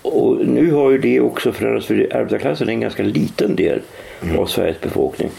[0.03, 3.81] och nu har ju det också förändrats för arbetarklassen är en ganska liten del
[4.23, 4.39] mm.
[4.39, 5.31] av Sveriges befolkning.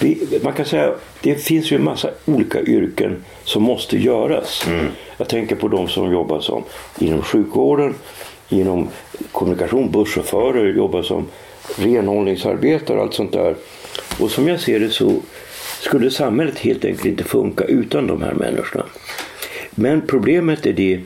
[0.00, 4.66] Vi, man kan säga det finns ju en massa olika yrken som måste göras.
[4.68, 4.86] Mm.
[5.16, 6.64] Jag tänker på de som jobbar som
[6.98, 7.94] inom sjukvården,
[8.48, 8.88] inom
[9.32, 11.26] kommunikation, busschaufförer, jobbar som
[11.76, 13.54] renhållningsarbetare och allt sånt där.
[14.20, 15.20] Och som jag ser det så
[15.80, 18.84] skulle samhället helt enkelt inte funka utan de här människorna.
[19.70, 21.00] Men problemet är det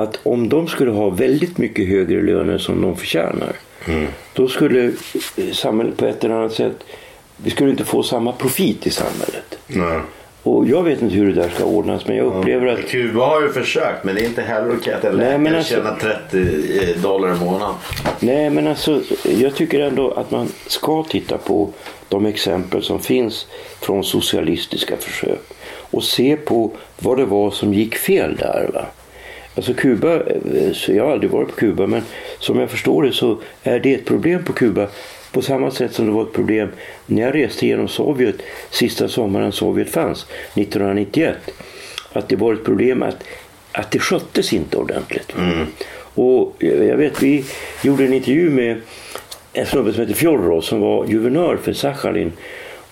[0.00, 3.52] att om de skulle ha väldigt mycket högre löner som de förtjänar
[3.88, 4.06] mm.
[4.32, 4.92] då skulle
[5.52, 6.84] samhället på ett eller annat sätt
[7.36, 9.58] vi skulle inte få samma profit i samhället.
[9.66, 10.00] Nej.
[10.42, 12.88] Och jag vet inte hur det där ska ordnas men jag upplever att...
[12.88, 15.74] Kuba har ju försökt men det är inte heller okej att en läkare alltså...
[15.74, 15.96] tjänar
[16.30, 17.74] 30 dollar i månaden.
[18.20, 21.70] Nej men alltså jag tycker ändå att man ska titta på
[22.08, 23.46] de exempel som finns
[23.80, 25.40] från socialistiska försök
[25.90, 28.70] och se på vad det var som gick fel där.
[28.74, 28.86] Va?
[29.60, 32.02] Alltså Kuba, eh, jag har aldrig varit på Kuba men
[32.38, 34.86] som jag förstår det så är det ett problem på Kuba
[35.32, 36.68] på samma sätt som det var ett problem
[37.06, 38.34] när jag reste genom Sovjet
[38.70, 41.36] sista sommaren Sovjet fanns, 1991.
[42.12, 43.24] Att det var ett problem att,
[43.72, 45.34] att det sköttes inte ordentligt.
[45.38, 45.66] Mm.
[46.14, 47.44] Och jag vet, vi
[47.82, 48.80] gjorde en intervju med
[49.52, 52.32] en snubbe som heter Fjodorov som var guvernör för Sachalin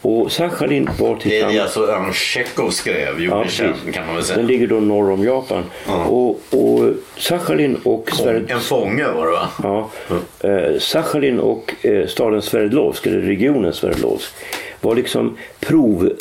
[0.03, 1.53] och Sachalin var tillsammans...
[1.53, 3.45] Det är alltså en Tjechov skrev, ja,
[3.93, 4.37] kan man väl säga.
[4.37, 5.65] Den ligger då norr om Japan.
[5.89, 6.01] Mm.
[6.01, 8.11] Och, och Sachalin och...
[8.13, 8.51] Sverd...
[8.51, 9.49] En fånge var det va?
[9.63, 9.91] Ja.
[10.11, 10.65] Mm.
[10.75, 14.33] Eh, Sachalin och eh, staden Sverdlovsk, eller regionen Sverdlovsk,
[14.81, 16.13] var liksom prov,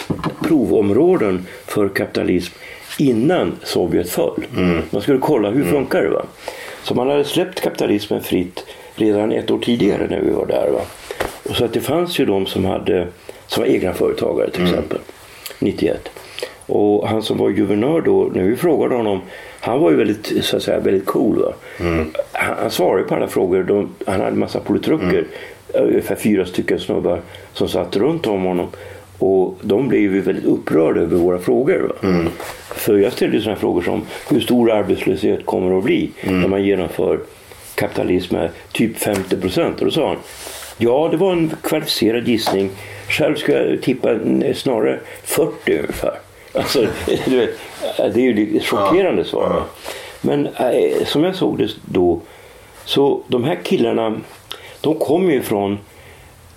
[0.43, 2.53] provområden för kapitalism
[2.97, 4.45] innan Sovjet föll.
[4.57, 4.81] Mm.
[4.89, 5.71] Man skulle kolla hur mm.
[5.73, 6.09] funkar det.
[6.09, 6.25] Va?
[6.83, 10.69] Så man hade släppt kapitalismen fritt redan ett år tidigare när vi var där.
[10.71, 10.81] Va?
[11.49, 13.07] Och så att det fanns ju de som hade
[13.47, 14.73] som var egna företagare till mm.
[14.73, 14.99] exempel.
[15.59, 16.09] 91.
[16.65, 19.21] Och han som var guvernör då, när vi frågade honom,
[19.59, 21.53] han var ju väldigt, så att säga, väldigt cool.
[21.79, 22.11] Mm.
[22.31, 23.63] Han, han svarade på alla frågor.
[23.63, 25.25] De, han hade en massa politruker,
[25.73, 25.89] mm.
[25.89, 27.21] ungefär fyra stycken snubbar
[27.53, 28.67] som satt runt om honom.
[29.19, 31.93] Och de blev ju väldigt upprörda över våra frågor.
[32.03, 32.27] Mm.
[32.75, 36.41] För jag ställde sådana frågor som hur stor arbetslöshet kommer det att bli mm.
[36.41, 37.19] när man genomför
[37.75, 39.79] kapitalism med typ 50 procent?
[39.79, 40.17] Och då sa han
[40.77, 42.69] ja, det var en kvalificerad gissning
[43.09, 44.19] själv skulle jag tippa
[44.55, 46.19] snarare 40 ungefär.
[46.53, 46.87] Alltså,
[47.25, 47.49] du vet,
[47.97, 49.27] det är ju ett chockerande ja.
[49.27, 49.63] svar.
[50.21, 52.21] Men äh, som jag såg det då,
[52.85, 54.21] så de här killarna,
[54.81, 55.79] de kommer ju från,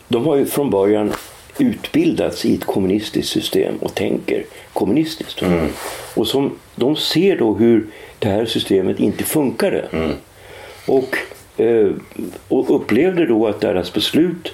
[0.08, 1.12] de har ju från början
[1.58, 5.42] utbildats i ett kommunistiskt system och tänker kommunistiskt.
[5.42, 5.68] Mm.
[6.14, 7.86] Och som, de ser då hur
[8.18, 9.84] det här systemet inte funkade.
[9.92, 10.12] Mm.
[10.86, 11.16] Och,
[12.48, 14.52] och upplevde då att deras beslut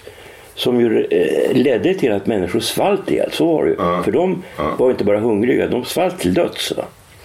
[0.55, 3.31] som ju eh, ledde till att människor svalt ihjäl.
[3.33, 3.77] Så var det ju.
[3.79, 4.03] Ja.
[4.03, 4.75] För de ja.
[4.79, 6.73] var inte bara hungriga, de svalt till döds.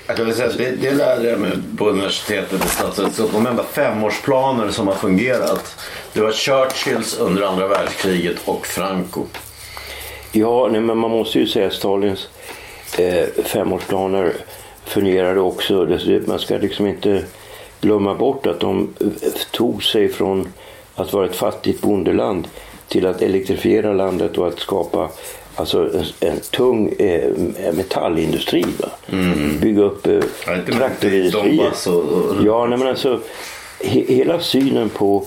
[0.07, 2.67] Jag säga, det, det lärde jag mig på universitetet i
[3.13, 5.75] Så de enda femårsplaner som har fungerat
[6.13, 9.25] det var Churchills under andra världskriget och Franco.
[10.31, 12.29] Ja, nej, men man måste ju säga att Stalins
[12.97, 14.33] eh, femårsplaner
[14.85, 15.97] fungerade också.
[16.25, 17.23] Man ska liksom inte
[17.81, 18.93] glömma bort att de
[19.51, 20.47] tog sig från
[20.95, 22.47] att vara ett fattigt bondeland
[22.87, 25.09] till att elektrifiera landet och att skapa
[25.55, 27.31] alltså en, en tung eh,
[27.73, 28.65] metallindustri.
[29.11, 29.59] Mm.
[29.59, 30.19] Bygga upp eh,
[30.77, 31.71] traktorindustrier.
[32.45, 33.19] Ja, nej, men alltså,
[33.79, 35.25] he, hela synen på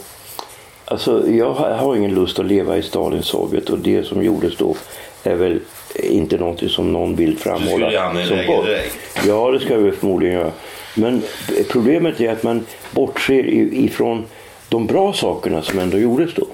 [0.86, 4.76] Alltså, jag har, ingen lust att leva i Stalins Sovjet och det som gjordes då
[5.22, 5.60] är väl
[5.94, 7.90] inte någonting som någon vill framhålla.
[7.90, 8.66] Du skulle som lägga gott.
[8.66, 8.96] direkt.
[9.26, 10.52] Ja, det ska vi förmodligen göra.
[10.94, 11.22] Men
[11.68, 14.24] problemet är att man bortser ifrån
[14.68, 16.46] de bra sakerna som ändå gjordes då.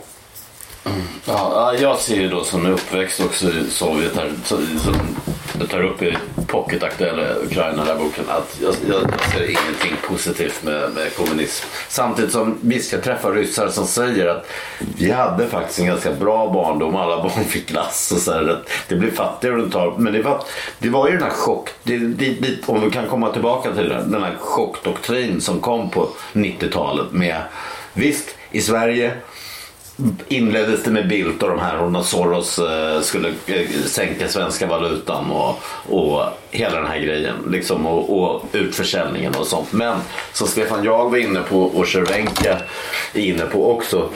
[1.26, 4.66] Ja, jag ser ju då som är uppväxt också i Sovjet här, som
[5.58, 6.16] jag tar upp i
[6.46, 11.66] Pocket Aktuella Ukraina, här boken, att jag, jag, jag ser ingenting positivt med, med kommunism.
[11.88, 14.50] Samtidigt som visst, jag träffar ryssar som säger att
[14.96, 18.68] vi hade faktiskt en ganska bra barndom, alla barn fick glass och så här, att
[18.88, 19.98] det blev fattigare runt tal.
[19.98, 20.42] Men det var,
[20.78, 23.88] det var ju den här chock, det, det, det, om vi kan komma tillbaka till
[23.88, 27.42] det, den här chockdoktrin som kom på 90-talet med,
[27.94, 29.12] visst, i Sverige
[30.28, 34.66] inleddes det med Bildt och de här och när Soros eh, skulle eh, sänka svenska
[34.66, 39.72] valutan och, och hela den här grejen liksom och, och utförsäljningen och sånt.
[39.72, 39.98] Men
[40.32, 42.58] som Stefan Jag var inne på och Cervenka
[43.14, 44.10] är inne på också.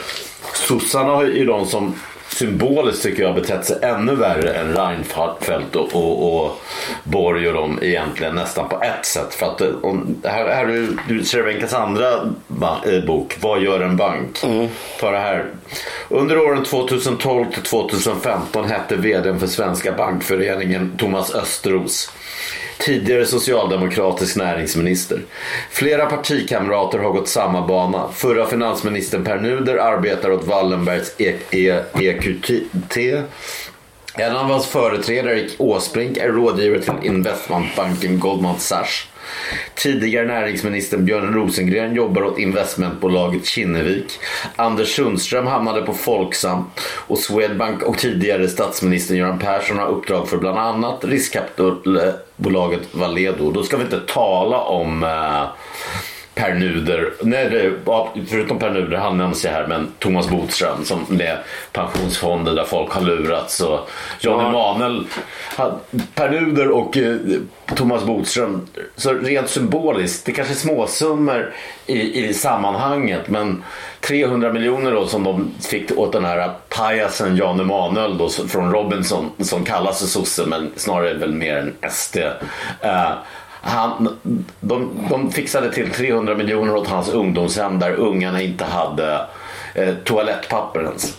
[0.67, 1.95] Sossarna har ju de som
[2.35, 6.61] symboliskt tycker jag betett sig ännu värre än Reinfeldt och, och, och
[7.03, 9.33] Borg och de egentligen nästan på ett sätt.
[9.33, 12.11] För att eh, om, här, här är ju Cervenkas andra
[12.85, 14.43] eh, bok, Vad gör en bank?
[14.99, 15.45] Ta det här.
[16.09, 22.11] Under åren 2012 till 2015 hette vdn för Svenska bankföreningen Thomas Östros.
[22.77, 25.21] Tidigare socialdemokratisk näringsminister.
[25.71, 28.09] Flera partikamrater har gått samma bana.
[28.13, 33.23] Förra finansministern Per Nuder arbetar åt Wallenbergs E- E- EQT.
[34.17, 39.07] En av hans företrädare, Erik Åsbrink, är rådgivare till investmentbanken Goldman Sachs.
[39.75, 44.19] Tidigare näringsministern Björn Rosengren jobbar åt investmentbolaget Kinnevik.
[44.55, 46.71] Anders Sundström hamnade på Folksam
[47.07, 53.51] och Swedbank och tidigare statsministern Göran Persson har uppdrag för bland annat riskkapitalbolaget Valedo.
[53.51, 55.45] Då ska vi inte tala om eh,
[56.35, 57.71] Per Nuder, nej,
[58.27, 61.37] förutom Per Nuder, han nämns ju här, men Thomas Bodström som med
[61.71, 64.49] pensionsfonder där folk har lurats och Jan Ja.
[64.49, 65.05] Emanuel,
[66.15, 67.15] Per Nuder och eh,
[67.75, 71.53] Thomas Bodström, så rent symboliskt, det kanske är småsummor
[71.85, 73.63] i, i sammanhanget, men
[74.01, 79.31] 300 miljoner då som de fick åt den här pajasen Jan Emanuel då, från Robinson
[79.39, 82.17] som kallas för sosse men snarare väl mer en SD.
[82.81, 83.11] Eh,
[83.65, 84.09] han,
[84.59, 89.21] de, de fixade till 300 miljoner åt hans ungdomshem där ungarna inte hade
[89.75, 91.17] eh, toalettpapper ens.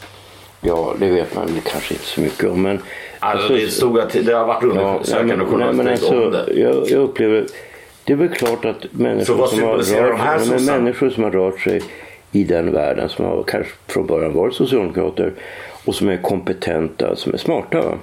[0.60, 2.62] Ja, det vet man kanske inte så mycket om.
[2.62, 2.82] Men,
[3.18, 6.10] Alltså, det stod att det har varit ja, undersökande nej, och men, nej, men journalistik
[6.10, 6.60] om alltså, det.
[6.60, 7.46] jag, jag upplever...
[8.04, 11.82] Det är väl klart att människor som, har rört, men människor som har rört sig
[12.32, 15.32] i den världen, som har kanske från början varit socialdemokrater
[15.84, 17.82] och som är kompetenta, som är smarta.
[17.82, 17.98] va?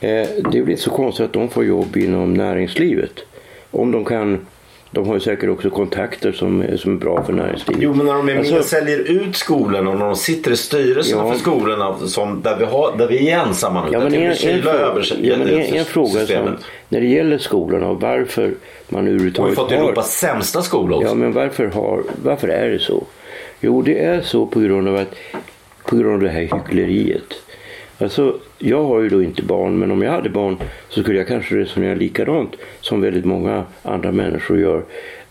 [0.00, 3.24] Eh, det är väl inte så konstigt att de får jobb inom näringslivet.
[3.70, 4.46] Om de kan...
[4.90, 7.82] De har ju säkert också kontakter som är, som är bra för näringslivet.
[7.82, 11.22] Jo men när de är Alltså- säljer ut skolorna och när de sitter i styrelserna
[11.22, 11.32] Ja.
[11.32, 13.92] för skolorna som, där, vi har, där vi är ensamma nu.
[13.92, 16.56] Ja, men en, en, fråga, över ja, men en, en fråga som,
[16.88, 18.56] när det gäller skolorna och varför man Och
[18.88, 19.78] vi har överhuvudtaget fått har...
[19.78, 21.08] Europas sämsta skola också.
[21.08, 23.04] Ja, men varför, har, varför är det så?
[23.60, 25.14] Jo, det är så på grund av, att,
[25.84, 27.34] på grund av det här hyckleriet.
[27.98, 30.56] Alltså, jag har ju då inte barn, men om jag hade barn
[30.88, 34.82] så skulle jag kanske resonera likadant som väldigt många andra människor gör.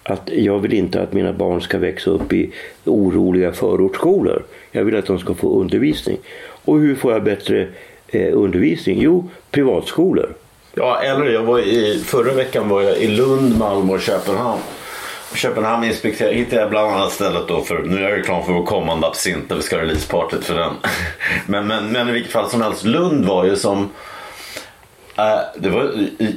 [0.03, 2.51] Att jag vill inte att mina barn ska växa upp i
[2.85, 4.43] oroliga förortsskolor.
[4.71, 6.17] Jag vill att de ska få undervisning.
[6.65, 7.67] Och hur får jag bättre
[8.07, 9.01] eh, undervisning?
[9.01, 10.33] Jo, privatskolor.
[10.73, 14.61] Ja, eller jag var i, förra veckan var jag i Lund, Malmö och Köpenhamn.
[15.33, 18.65] Köpenhamn inspekterade, hittade jag bland annat stället då för, nu är jag reklam för vår
[18.65, 20.73] kommande absint där vi ska ha releasepartyt för den.
[21.45, 23.89] men, men, men i vilket fall som helst, Lund var ju som
[25.17, 25.91] eh, det var,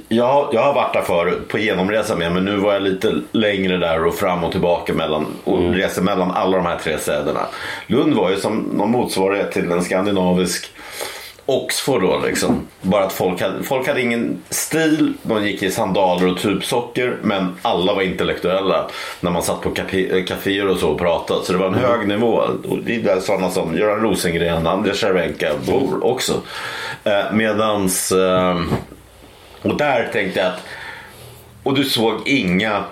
[0.09, 3.77] jag, jag har varit där förut på genomresa med men nu var jag lite längre
[3.77, 7.47] där och fram och tillbaka mellan, och reste mellan alla de här tre städerna.
[7.87, 10.71] Lund var ju som någon motsvarighet till en skandinavisk
[11.51, 12.67] Oxford då liksom.
[12.83, 17.57] Bara att folk hade, folk hade ingen stil, de gick i sandaler och tubsocker men
[17.63, 21.45] alla var intellektuella när man satt på eh, kaféer och så och pratade.
[21.45, 22.43] Så det var en hög nivå.
[22.69, 26.33] Och det är där sådana som Göran Rosengren, Anders Cervenka bor också.
[27.05, 28.13] Eh, medans...
[28.13, 28.61] Eh,
[29.63, 30.61] och där tänkte jag att...
[31.63, 32.85] Och du såg inga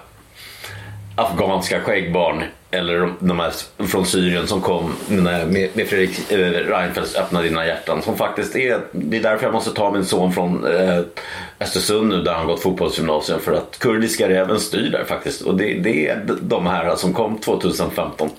[1.16, 3.52] afghanska skäggbarn eller de- de här
[3.86, 8.02] från Syrien som kom när- med, med Fredrik eh, Reinfeldts Öppna dina hjärtan.
[8.02, 11.00] Som faktiskt är, det är därför jag måste ta min son från eh,
[11.60, 13.40] Östersund nu där han gått fotbollsgymnasium.
[13.40, 15.42] För att kurdiska räven styr där faktiskt.
[15.42, 18.30] Och det, det är de här som kom 2015.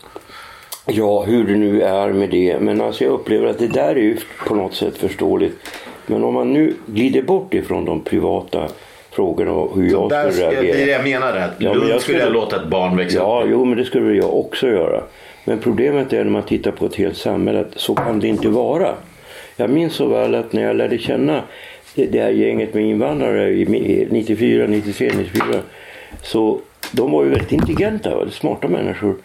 [0.85, 2.59] Ja, hur det nu är med det.
[2.59, 5.55] Men alltså jag upplever att det där är ju på något sätt förståeligt.
[6.05, 8.67] Men om man nu glider bort ifrån de privata
[9.11, 10.91] frågorna och hur jag Där, skulle det är det reagera.
[10.91, 11.37] jag menar.
[11.37, 13.51] Att Ja, Lund jag skulle skulle- låta ett barn växa Ja, upp i.
[13.51, 15.03] jo, men det skulle jag också göra.
[15.45, 18.47] Men problemet är när man tittar på ett helt samhälle att så kan det inte
[18.49, 18.89] vara.
[19.57, 21.43] Jag minns så väl att när jag lärde känna
[21.95, 25.45] det, det här gänget med invandrare i i 94, 93, 94
[26.23, 26.59] så
[26.91, 29.15] de var ju väldigt intelligenta, väldigt smarta människor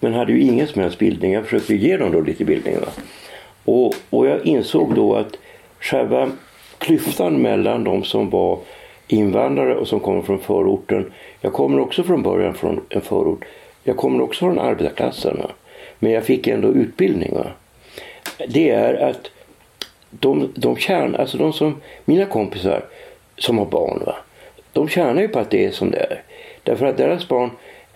[0.00, 1.32] men hade ju ingen som helst bildning.
[1.32, 2.74] Jag försökte ge dem då lite bildning.
[2.80, 2.86] Va?
[3.64, 5.38] Och, och jag insåg då att
[5.80, 6.30] själva
[6.78, 8.58] klyftan mellan de som var
[9.12, 11.12] invandrare och som kommer från förorten.
[11.40, 13.44] Jag kommer också från början från en förort.
[13.84, 15.42] Jag kommer också från arbetarklassen.
[15.98, 17.34] Men jag fick ändå utbildning.
[17.34, 17.46] Va?
[18.48, 19.30] Det är att
[20.10, 22.84] de, de tjänar, alltså de som, mina kompisar
[23.38, 24.16] som har barn, va?
[24.72, 26.22] de tjänar ju på att det är som det är.
[26.62, 27.50] Därför att deras barn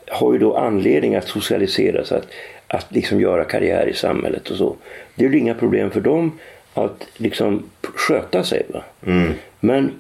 [0.09, 2.27] har ju då anledning att socialiseras, att,
[2.67, 4.77] att liksom göra karriär i samhället och så.
[5.15, 6.39] Det är ju inga problem för dem
[6.75, 8.63] att liksom sköta sig.
[8.69, 8.83] Va?
[9.61, 9.91] Men eh,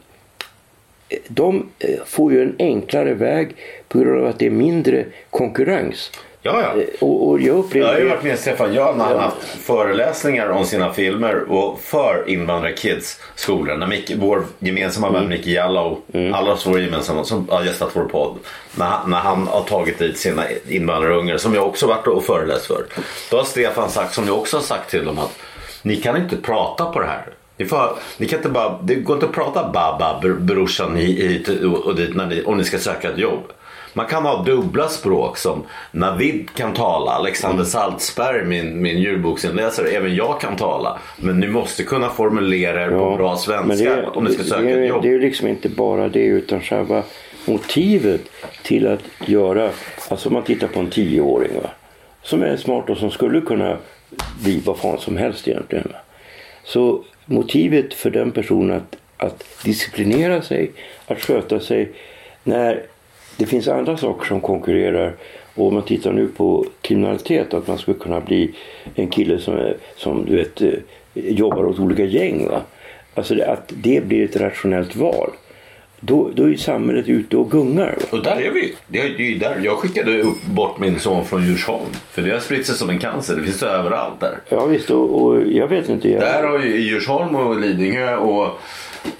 [1.29, 3.57] de eh, får ju en enklare väg
[3.89, 6.11] på grund av att det är mindre konkurrens.
[6.47, 6.81] Ja, ja.
[6.81, 9.43] Eh, Och, och jag upplever Jag har ju varit med Stefan Jöhn när han haft
[9.45, 13.77] föreläsningar om sina filmer och för invandrarkids skolor.
[13.77, 15.21] När Micke, vår gemensamma Mm.
[15.21, 16.01] vän Micke Jallow,
[16.35, 18.39] allas vår gemensamma, som har gästat vår podd.
[18.79, 22.67] När han, när han har tagit dit sina invandrarungar som jag också varit och föreläst
[22.67, 22.85] för.
[23.31, 25.39] Då har Stefan sagt, som jag också har sagt till dem, att
[25.83, 27.27] ni kan inte prata på det här.
[27.57, 31.28] Ni, får, ni kan inte bara, det går inte att prata baba br- brorsan hi-
[31.28, 31.48] hit
[31.84, 33.42] och dit när ni, om ni ska söka ett jobb.
[33.96, 40.14] Man kan ha dubbla språk som Navid kan tala, Alexander Saltzberg, min, min djurboksinläsare, även
[40.14, 40.98] jag kan tala.
[41.16, 44.70] Men ni måste kunna formulera er på bra svenska det, om ni ska söka det,
[44.82, 45.02] ett jobb.
[45.02, 47.02] Det är ju liksom inte bara det utan själva
[47.44, 48.20] motivet
[48.62, 49.70] till att göra,
[50.09, 51.70] alltså om man tittar på en tioåring va,
[52.22, 53.76] som är smart och som skulle kunna
[54.44, 55.88] bli vad fan som helst egentligen.
[55.92, 55.98] Va.
[56.64, 60.70] Så motivet för den personen att, att disciplinera sig,
[61.07, 61.89] att sköta sig
[62.43, 62.83] när
[63.37, 65.14] det finns andra saker som konkurrerar
[65.55, 68.55] och om man tittar nu på kriminalitet att man skulle kunna bli
[68.95, 70.72] en kille som, är, som du vet eh,
[71.14, 72.49] jobbar åt olika gäng.
[72.49, 72.62] Va?
[73.14, 75.31] Alltså att det blir ett rationellt val.
[76.07, 77.94] Då, då är samhället ute och gungar.
[78.00, 78.07] Va?
[78.18, 78.74] Och där är vi.
[78.86, 79.61] Det är, det är där.
[79.62, 81.86] Jag skickade upp bort min son från Djursholm.
[82.11, 83.36] För det har spritt sig som en cancer.
[83.36, 84.38] Det finns det överallt där.
[84.48, 86.09] Ja visst och, och jag vet inte.
[86.11, 88.61] Jag, Där har ju Djursholm och Lidingö och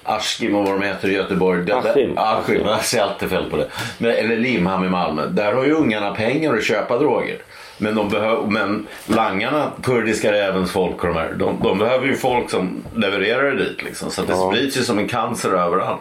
[0.03, 1.73] Askim och vad de heter i Göteborg.
[1.73, 2.13] Askim.
[2.17, 3.69] Askim, jag säger alltid fel på det.
[3.99, 5.27] Men, eller Limhamn i Malmö.
[5.27, 7.37] Där har ju ungarna pengar att köpa droger.
[7.79, 12.15] Men, de behöv, men langarna, kurdiska rävens folk och de här, de, de behöver ju
[12.17, 13.83] folk som levererar det dit.
[13.83, 14.11] Liksom.
[14.11, 14.53] Så det Ja.
[14.53, 16.01] sprids ju som en cancer överallt.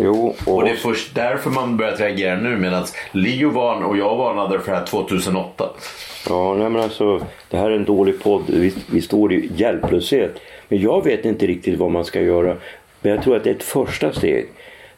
[0.00, 3.96] Jo, och, Och det är först därför man börjat reagera nu medan Leo varn och
[3.96, 5.70] jag varnade för det här 2008.
[6.28, 8.42] Ja, nej men alltså, det här är en dålig podd.
[8.46, 10.40] Vi, vi står i hjälplöshet.
[10.68, 12.56] Men jag vet inte riktigt vad man ska göra.
[13.00, 14.46] Men jag tror att ett första steg.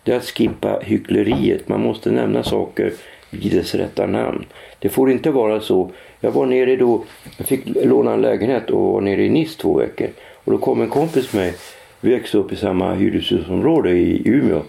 [0.03, 1.69] Det är att skippa hyckleriet.
[1.69, 2.93] Man måste nämna saker
[3.31, 4.45] vid dess rätta namn.
[4.79, 5.91] Det får inte vara så.
[6.21, 7.05] Jag var nere då,
[7.37, 10.09] jag fick låna en lägenhet och var nere i Nice två veckor.
[10.45, 11.55] Och då kom en kompis med mig.
[12.01, 14.63] Vi växte upp i samma hyreshusområde i Umeå.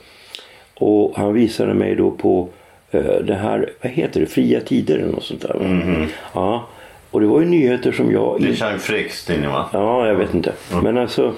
[0.83, 2.49] Och han visade mig då på
[2.91, 5.53] eh, det här, vad heter det, Fria Tider eller något sånt där.
[5.53, 6.07] va?
[6.33, 6.67] Ja,
[7.11, 8.41] och det var ju nyheter som jag...
[8.41, 9.69] Det är Jean Fricks tidning va?
[9.73, 10.53] Ja, jag vet inte.
[10.83, 11.33] Men alltså,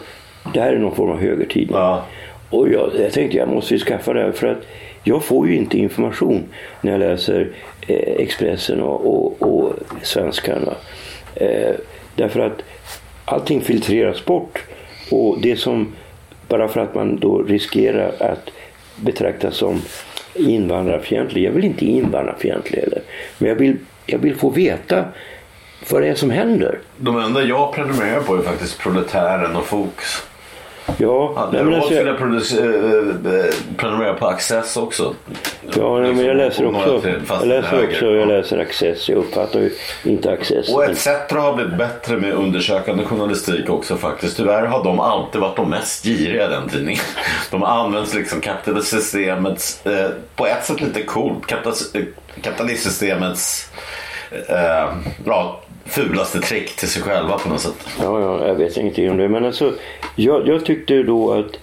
[0.53, 1.77] det här är någon form av högertidning.
[1.77, 2.05] Ja.
[2.49, 4.67] Och jag, jag tänkte jag måste ju skaffa det här för att
[5.03, 6.43] jag får ju inte information
[6.81, 7.49] när jag läser
[7.87, 10.65] eh, Expressen och, och, och Svenskan.
[10.65, 10.73] Va?
[11.35, 11.75] Eh,
[12.15, 12.61] därför att
[13.25, 14.63] allting filtreras bort.
[15.11, 15.93] Och det som,
[16.47, 18.51] bara för att man då riskerar att
[18.95, 19.81] betraktas som
[20.33, 21.43] invandrarfientlig.
[21.43, 23.01] Jag vill inte invandrarfientlig heller.
[23.37, 25.05] Men jag vill, jag vill få veta
[25.89, 26.79] vad det är som händer.
[26.97, 30.23] De enda jag prenumererar på är faktiskt Proletären och Fokus.
[30.87, 30.95] Ja,
[31.35, 35.15] Ja, nej, men alltså, skulle jag, produce- eh, prenumerera på Access också.
[35.77, 39.09] ja, nej, men jag läser Och några också, jag läser också, jag läser Access.
[39.09, 39.71] Jag uppfattar ju
[40.03, 40.69] inte Access.
[40.69, 44.37] Och ETC har blivit bättre med undersökande journalistik också faktiskt.
[44.37, 47.03] Tyvärr har de alltid varit de mest giriga den tidningen.
[47.51, 52.01] De används liksom kapitalistsystemets, eh, på ett sätt lite coolt, eh,
[52.41, 53.69] kapitalistsystemets
[54.49, 54.89] eh,
[55.25, 57.87] ja, fulaste trick till sig själva på något sätt.
[57.99, 59.29] Ja, ja, jag vet ingenting om det.
[59.29, 59.73] Men alltså,
[60.15, 61.57] jag, jag tyckte då att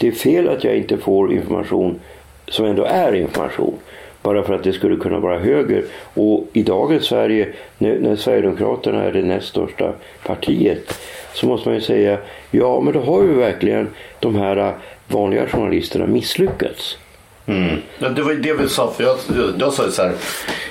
[0.00, 2.00] det är fel att jag inte får information
[2.48, 3.74] som ändå är information.
[4.22, 5.84] Bara för att det skulle kunna vara höger.
[6.14, 7.48] Och i dagens Sverige,
[7.78, 9.92] när, när Sverigedemokraterna är det näst största
[10.24, 11.00] partiet,
[11.34, 12.18] så måste man ju säga,
[12.50, 13.88] ja men då har ju verkligen
[14.20, 14.74] de här
[15.08, 16.98] vanliga journalisterna misslyckats.
[17.48, 17.80] Mm.
[18.14, 18.92] Det var ju det vi sa.
[18.96, 19.16] För jag,
[19.58, 20.12] jag sa ju så här.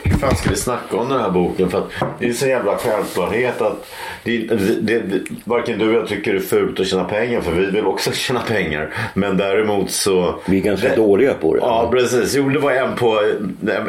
[0.03, 1.69] Hur fan ska vi snacka om den här boken?
[1.69, 1.83] För
[2.19, 3.87] det är så jävla självklarhet att
[4.23, 7.41] det, det, det, varken du och jag tycker det är fult att tjäna pengar.
[7.41, 8.93] För vi vill också tjäna pengar.
[9.13, 10.35] Men däremot så...
[10.45, 11.59] Vi är ganska dåliga på det.
[11.59, 12.35] Ja, precis.
[12.35, 13.19] Jo, det var en på...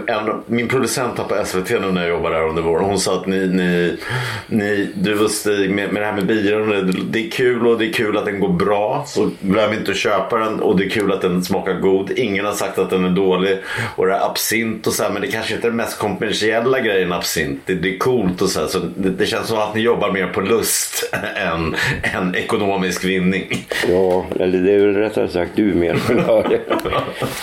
[0.07, 2.85] En, min producent här på SVT nu när jag jobbade där under våren.
[2.85, 3.99] Hon sa att ni, ni,
[4.47, 6.69] ni du och Stig med, med det här med bilen.
[6.69, 9.05] Det, det är kul och det är kul att den går bra.
[9.07, 10.61] Så glöm inte att köpa den.
[10.61, 12.11] Och det är kul att den smakar god.
[12.11, 13.59] Ingen har sagt att den är dålig.
[13.97, 16.81] Och det är absint och så här, Men det kanske inte är den mest kommersiella
[16.81, 17.61] grejen absint.
[17.67, 20.13] Det, det är coolt och så här, Så det, det, känns som att ni jobbar
[20.13, 23.67] mer på lust än, än ekonomisk vinning.
[23.89, 25.99] Ja, eller det är väl rättare sagt du mer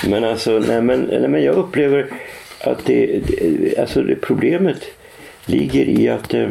[0.08, 2.08] Men alltså, nej men, nej men jag upplever
[2.62, 4.84] att det, det alltså det problemet
[5.46, 6.50] ligger i att eh,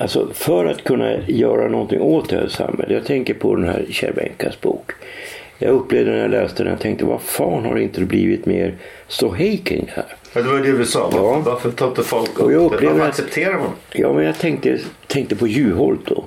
[0.00, 2.90] Alltså för att kunna göra någonting åt det här samhället.
[2.90, 4.90] Jag tänker på den här Cervenkas bok.
[5.62, 8.74] Jag upplevde när jag läste den, jag tänkte vad fan har det inte blivit mer
[9.08, 10.04] ståhej kring det här?
[10.34, 11.02] Ja, det var det du sa.
[11.04, 11.42] Varför, Ja.
[11.44, 12.74] varför tar inte folk upp Och jag det?
[12.76, 13.70] upplever Varför accepterar man?
[13.92, 16.24] Ja, men jag tänkte, tänkte på Juholt då.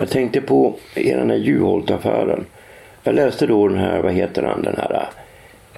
[0.00, 2.44] Jag tänkte på hela den här Juholt-affären.
[3.02, 5.08] Jag läste då den här, vad heter han, den här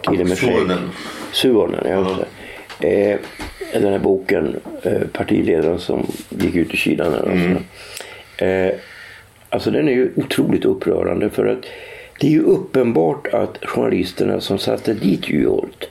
[0.01, 0.55] killen med skägg.
[0.55, 0.91] Suonen.
[1.33, 2.17] Suonen, ja.
[2.81, 3.13] det.
[3.13, 3.19] Eh,
[3.81, 7.05] den här boken, eh, partiledaren som gick ut i Kina.
[7.05, 8.45] Alltså.
[8.45, 8.71] eh,
[9.49, 11.65] alltså den är ju otroligt upprörande för att
[12.21, 15.89] det är ju uppenbart att journalisterna som satte dit Juholt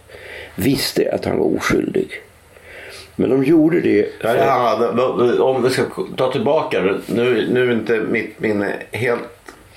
[0.56, 2.10] visste att han var oskyldig.
[3.16, 5.84] Men de gjorde det Ja, ja, om vi ska
[6.18, 6.82] ta tillbaka.
[7.08, 9.22] Nu, nu är inte mitt minne helt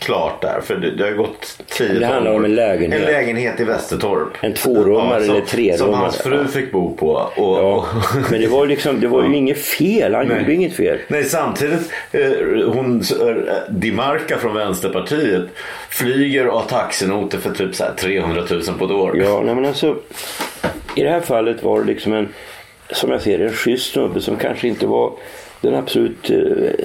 [0.07, 0.61] klart där.
[0.61, 3.00] För det, det har gått 10 Det handlar om en lägenhet.
[3.00, 4.28] En lägenhet i Västertorp.
[4.40, 5.78] En tvårummare som, eller trerummare.
[5.78, 6.48] Som hans fru Ja.
[6.48, 7.07] fick bo på.
[7.12, 7.84] Och, Ja, och,
[8.30, 10.14] men det var liksom, det var ju inget fel.
[10.14, 10.38] Han Nej.
[10.40, 10.98] gjorde inget fel.
[11.09, 12.30] Nej, samtidigt, eh,
[12.66, 13.34] hon, eh,
[13.70, 15.42] Dimarca från Vänsterpartiet
[15.90, 19.18] flyger och har taxinoter för typ så här 300 000 på ett år.
[19.18, 19.96] Ja, nej, men alltså,
[20.94, 22.28] I det här fallet var det liksom en,
[22.90, 25.12] som jag ser det, en schysst snubbe som kanske inte var
[25.61, 26.36] den absolut eh,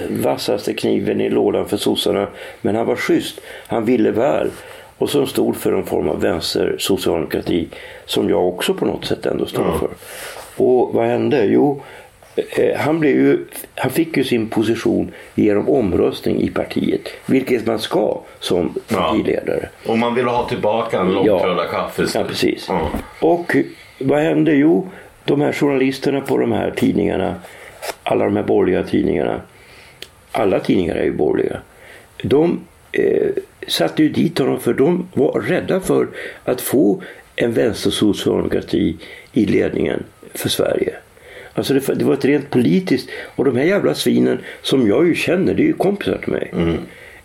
[0.10, 2.28] vassaste kniven i lådan för sossarna.
[2.62, 3.40] Men han var schysst.
[3.68, 4.50] Han ville väl.
[4.98, 7.68] Och som stod för en form av vänstersocialdemokrati
[8.06, 9.90] som jag också på något sätt ändå står för.
[10.64, 11.46] Och vad hände?
[11.46, 11.82] Jo,
[12.36, 13.46] eh, han, blev ju,
[13.76, 17.02] han fick ju sin position genom omröstning i partiet.
[17.26, 18.98] Vilket man ska som Ja.
[18.98, 19.70] partiledare.
[19.88, 22.06] Och man vill ha tillbaka en långtradare kaffe.
[22.14, 22.66] Ja, precis.
[22.70, 22.90] Ja.
[23.20, 23.56] Och
[24.00, 24.54] vad hände?
[24.54, 24.90] Jo,
[25.26, 27.36] de här journalisterna på de här tidningarna,
[28.04, 29.42] alla de här borgerliga tidningarna,
[30.32, 31.62] alla tidningar är ju borgerliga,
[32.24, 32.60] de
[32.92, 33.30] eh,
[33.68, 36.08] satte ju dit honom för de var rädda för
[36.44, 37.02] att få
[37.36, 38.98] en vänstersocialdemokrati
[39.34, 40.04] i ledningen
[40.34, 40.94] för Sverige.
[41.54, 45.16] Alltså det, det var ett rent politiskt, och de här jävla svinen som jag ju
[45.16, 46.52] känner, det är ju kompisar till mig.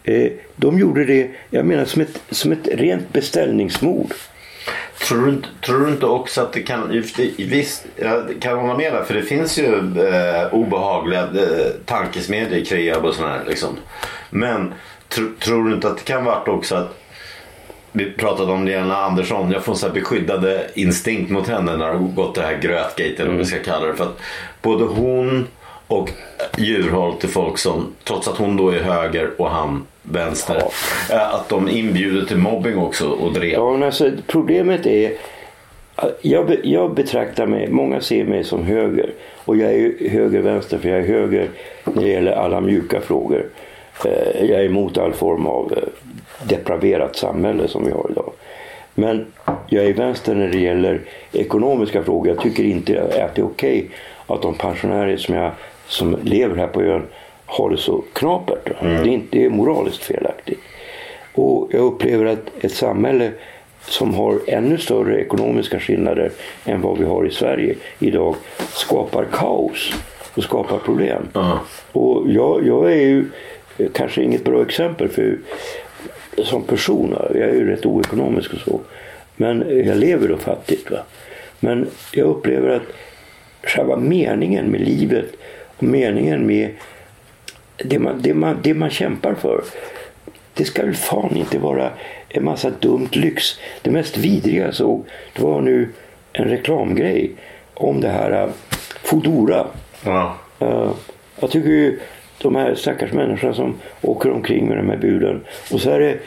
[0.05, 4.15] Eh, de gjorde det, jag menar som ett, som ett rent beställningsmord.
[4.99, 7.03] Tror du, inte- tror du inte också att det kan,
[7.39, 9.75] visst, jag kan hålla med där för det finns ju
[10.09, 13.77] eh, obehagliga eh, tankesmedjor i Kreab och sådär liksom.
[14.31, 14.75] Men
[15.09, 16.97] tro, tror du inte att det kan vara också att
[17.93, 19.51] vi pratade om Lena Andersson.
[19.51, 22.59] Jag får en sån här beskyddade instinkt mot henne när hon har gått det här
[22.59, 23.95] grötgate eller vad vi ska kalla det.
[23.95, 24.19] För att
[24.63, 25.47] både hon
[25.87, 26.11] och
[26.59, 30.63] Djurholt till folk som, trots att hon då är höger och han vänster,
[31.11, 33.53] eh, att de inbjuder till mobbing också och drev.
[33.53, 35.13] Ja, men alltså, problemet är
[36.21, 39.11] jag, jag betraktar mig, många ser mig som höger
[39.45, 41.49] och jag är höger-vänster för jag är höger
[41.85, 43.47] när det gäller alla mjuka frågor.
[44.05, 45.89] Eh, Jag är emot all form av eh,
[46.49, 48.33] depraverat samhälle som vi har idag.
[48.95, 49.27] Men
[49.67, 51.01] jag är vänster när det gäller
[51.33, 52.29] ekonomiska frågor.
[52.29, 53.91] Jag tycker inte att det är okej
[54.27, 55.53] att de pensionärer som, jag,
[55.87, 57.03] som lever här på ön
[57.47, 58.71] har det så knapert.
[58.81, 60.61] Det, är inte, det är moraliskt felaktigt.
[61.35, 63.31] Och jag upplever att ett samhälle
[63.81, 66.31] som har ännu större ekonomiska skillnader
[66.65, 68.37] än vad vi har i Sverige idag
[68.73, 69.93] skapar kaos
[70.35, 71.29] och skapar problem.
[71.33, 71.61] Ja.
[71.93, 73.25] Och jag, jag är ju
[73.93, 75.39] kanske inget bra exempel för
[76.45, 77.15] som person.
[77.35, 78.81] Jag är ju rätt oekonomisk och så.
[79.37, 80.91] Men jag lever då fattigt.
[80.91, 80.99] Va?
[81.61, 82.83] Men jag upplever att
[83.63, 85.33] själva meningen med livet
[85.77, 86.71] och meningen med
[87.85, 89.65] det man, det man, det man kämpar för.
[90.55, 91.91] Det ska väl fan inte vara
[92.29, 93.59] en massa dumt lyx.
[93.83, 95.89] Det mest vidriga jag såg det var nu
[96.33, 97.31] en reklamgrej
[97.75, 98.53] om det här uh,
[99.03, 99.67] Foodora.
[100.05, 100.37] Ja.
[100.59, 100.91] Eh,
[101.41, 102.01] jag tycker ju
[102.39, 105.45] de här stackars människorna som åker omkring med de här buden.
[105.73, 106.19] Och så är det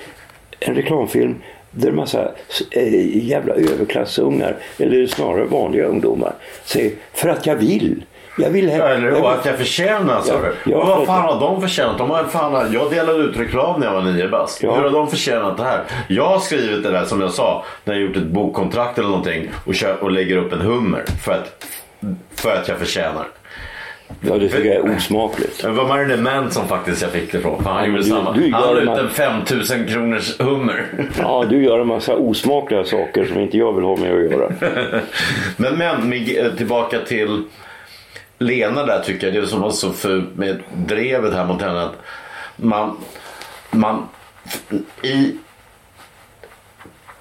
[0.59, 1.35] en reklamfilm
[1.71, 2.31] där en massa
[2.71, 6.33] eh, jävla överklassungar, eller snarare vanliga ungdomar,
[6.65, 8.03] säger för att jag vill.
[8.39, 8.81] Jag vill hem.
[8.81, 10.71] Eller jag vill- att jag förtjänar sa Ja, du.
[10.71, 11.97] ja, vad fan har de förtjänat?
[11.97, 14.63] De har, fan, jag delade ut reklam när jag var nio bast.
[14.63, 14.75] Ja.
[14.75, 15.83] Hur har de förtjänat det här?
[16.07, 19.49] Jag har skrivit det där som jag sa när jag gjort ett bokkontrakt eller någonting
[19.65, 21.65] och, kör, och lägger upp en hummer för att,
[22.35, 23.27] för att jag förtjänar.
[24.21, 25.61] Ja, det tycker jag är osmakligt.
[25.63, 27.65] Det var Marilyn Manson som faktiskt jag fick det från.
[27.65, 28.31] Han gjorde du- samma.
[28.31, 30.85] du han la ut en 5000 kronors hummer.
[31.19, 34.51] Ja, du gör en massa osmakliga saker som inte jag vill ha med att göra.
[35.57, 37.43] Men, men Mig- tillbaka till
[38.39, 39.43] Lena där tycker jag.
[39.43, 41.81] Det som var så för med drevet här mot henne.
[41.81, 41.95] Att
[42.55, 42.97] man,
[43.71, 44.07] man
[45.01, 45.35] i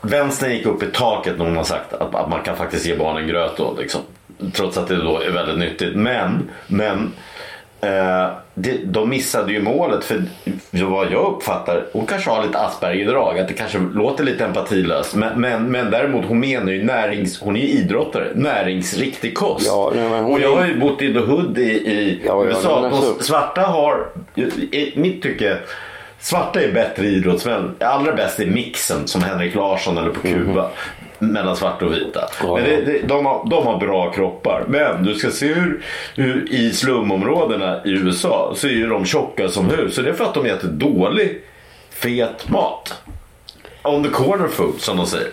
[0.01, 2.97] Vänstern gick upp i taket när hon har sagt att, att man kan faktiskt ge
[2.97, 3.75] barnen gröt då.
[3.79, 4.01] Liksom.
[4.53, 5.97] Trots att det då är väldigt nyttigt.
[5.97, 7.13] Men, men
[7.81, 8.29] eh,
[8.85, 10.05] de missade ju målet.
[10.05, 10.23] För
[10.85, 13.39] vad jag uppfattar, hon kanske har lite Asperger-drag.
[13.39, 15.15] Att det kanske låter lite empatilöst.
[15.15, 17.41] Men, men, men däremot hon menar ju närings...
[17.41, 18.27] Hon är ju idrottare.
[18.35, 19.67] Näringsriktig kost.
[19.67, 19.93] Ja,
[20.27, 22.81] och jag har ju bott i The Hood i, i Ja, ja, USA.
[22.81, 24.07] men De alltså- svarta har,
[24.73, 25.57] i mitt tycke,
[26.21, 27.75] svarta är bättre idrottsmän.
[27.81, 30.71] Allra bäst är mixen som Henrik Larsson eller på Kuba.
[31.19, 32.21] Mellan svarta och vita.
[32.43, 34.65] Ja, Men det, det, de, har, de har bra kroppar.
[34.69, 39.49] Men du ska se hur, hur i slumområdena i USA så är ju de tjocka
[39.49, 39.95] som hus.
[39.95, 41.41] Så det är för att de äter dålig,
[41.91, 42.95] fet mat.
[43.83, 45.31] On the corner food som de säger.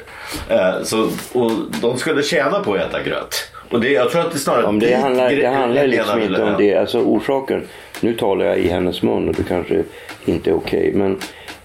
[0.50, 3.52] Eh, så, och de skulle tjäna på att äta gröt.
[3.70, 6.56] Och det, jag tror att det snarare Om det handlar, det handlar liksom inte om
[6.58, 6.76] det.
[6.76, 7.68] Alltså orsaken,
[8.00, 9.84] nu talar jag i hennes mun och det kanske
[10.26, 10.92] inte är okej.
[10.94, 11.18] men eh,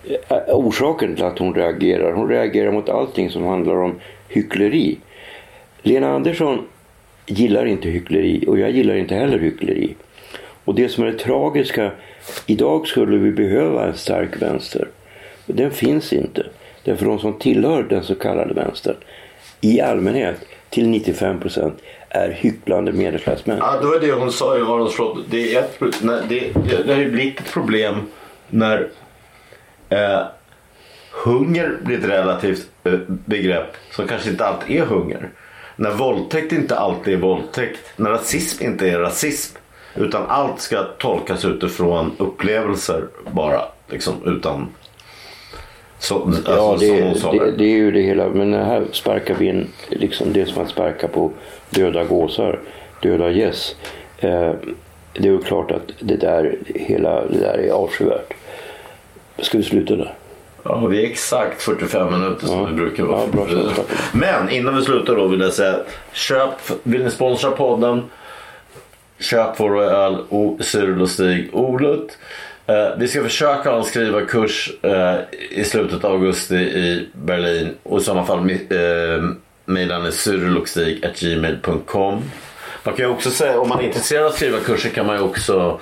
[0.05, 3.95] Eh, orsaken till att hon reagerar, hon reagerar mot allting som handlar om
[4.29, 4.99] hyckleri.
[5.83, 6.67] Lena Andersson
[7.27, 9.95] gillar inte hyckleri och jag gillar inte heller hyckleri.
[10.65, 11.91] Och det som är det tragiska,
[12.47, 14.89] idag skulle vi behöva en stark vänster.
[15.47, 16.47] Den finns inte.
[16.85, 18.97] Därför de som tillhör den så kallade vänstern
[19.61, 20.37] i allmänhet
[20.71, 21.79] till 95 procent
[22.09, 23.59] är hycklande medelklassmän.
[23.61, 25.19] Ja, det var det hon sa i Arons slott.
[25.31, 27.95] Det, är ett, nej, det, det, det har ju blivit ett problem
[28.49, 28.89] när
[29.91, 30.23] eh,
[31.25, 35.29] hunger blir ett relativt eh, begrepp som kanske inte alltid är hunger.
[35.77, 37.79] När våldtäkt inte alltid är våldtäkt.
[37.97, 39.57] När rasism inte är rasism.
[39.95, 43.63] Utan allt ska tolkas utifrån upplevelser bara.
[43.89, 44.69] Liksom, utan...
[45.99, 46.91] Så, alltså, Ja, det,
[47.39, 48.29] det, det är ju det hela.
[48.29, 51.31] Men här sparkar vi in, liksom det som att sparka på
[51.71, 52.61] döda gåsar,
[53.03, 53.77] döda gäss.
[54.19, 54.53] Eh,
[55.13, 58.35] det är ju klart att det där, hela det där är avskyvärt.
[59.43, 60.15] Ska vi sluta där?
[60.63, 62.65] Ja, vi är exakt 45 minuter som Ja.
[62.65, 63.21] vi brukar vara.
[63.21, 63.47] Ja, bra.
[64.13, 65.77] Men innan vi slutar då vill jag säga
[66.13, 66.51] köp,
[66.83, 68.03] vill ni sponsra podden?
[69.19, 70.17] Köp vår öl
[70.61, 72.19] Cyril och Stig Olut.
[72.67, 75.17] Eh, vi ska försöka ha en skrivarkurs eh,
[75.51, 77.69] i slutet av augusti i Berlin.
[77.83, 78.57] Och i sådana fall eh,
[79.65, 82.23] mejlar ni cyrilochstig.gmail.com
[82.85, 85.81] Man kan ju också säga, om man är intresserad av skrivarkurser kan man ju också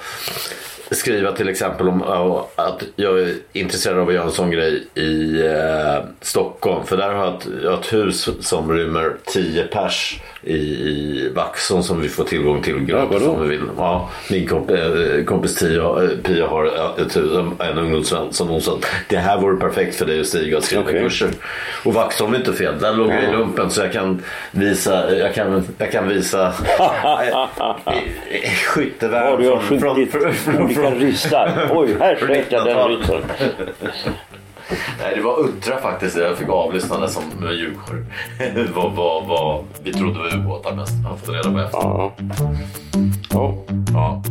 [0.90, 4.86] skriva till exempel om ja, att jag är intresserad av att göra en sån grej
[4.94, 6.86] i eh, Stockholm.
[6.86, 11.28] För där har jag ett, jag har ett hus som rymmer 10 pers i, i
[11.34, 13.30] Vaxholm som vi får tillgång till gratis vadå?
[13.32, 13.60] om vi vill.
[13.76, 16.64] Ja, min komp, eh, kompis Tia, eh, Pia har
[17.00, 18.78] ett hus, en ungdomsvän som hon sa
[19.08, 21.02] det här vore perfekt för dig att stiga och skriva Okej.
[21.02, 21.28] kurser.
[21.84, 22.78] Och Vaxholm är inte fel.
[22.80, 23.32] Där låg jag i Ja.
[23.32, 26.46] lumpen så jag kan visa, jag kan, jag kan visa
[27.86, 31.70] eh, skyttevärn Ja, från, från, från, olika ryssar.
[31.72, 32.16] Oj, här
[32.50, 33.08] jag den 1900-talet.
[33.80, 34.12] ryssen.
[35.02, 36.16] Nej, det var Uttra faktiskt.
[36.16, 38.06] Jag fick avlyssna det som Djurgården.
[38.74, 40.92] vad, vad, vad vi trodde var ubåtar mest.
[41.08, 41.78] Har fått reda på efter.
[41.78, 42.12] Ja.
[43.30, 43.54] Ja.
[43.94, 44.22] Ja.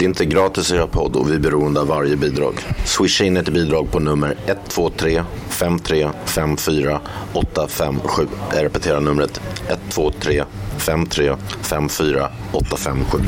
[0.00, 2.54] Det är inte gratis att göra podd och vi är beroende av varje bidrag.
[2.84, 7.00] Swisha in ett bidrag på nummer 123 53 54
[7.32, 8.26] 857.
[8.54, 10.44] Jag repeterar numret 123
[10.78, 13.18] 53 54 857.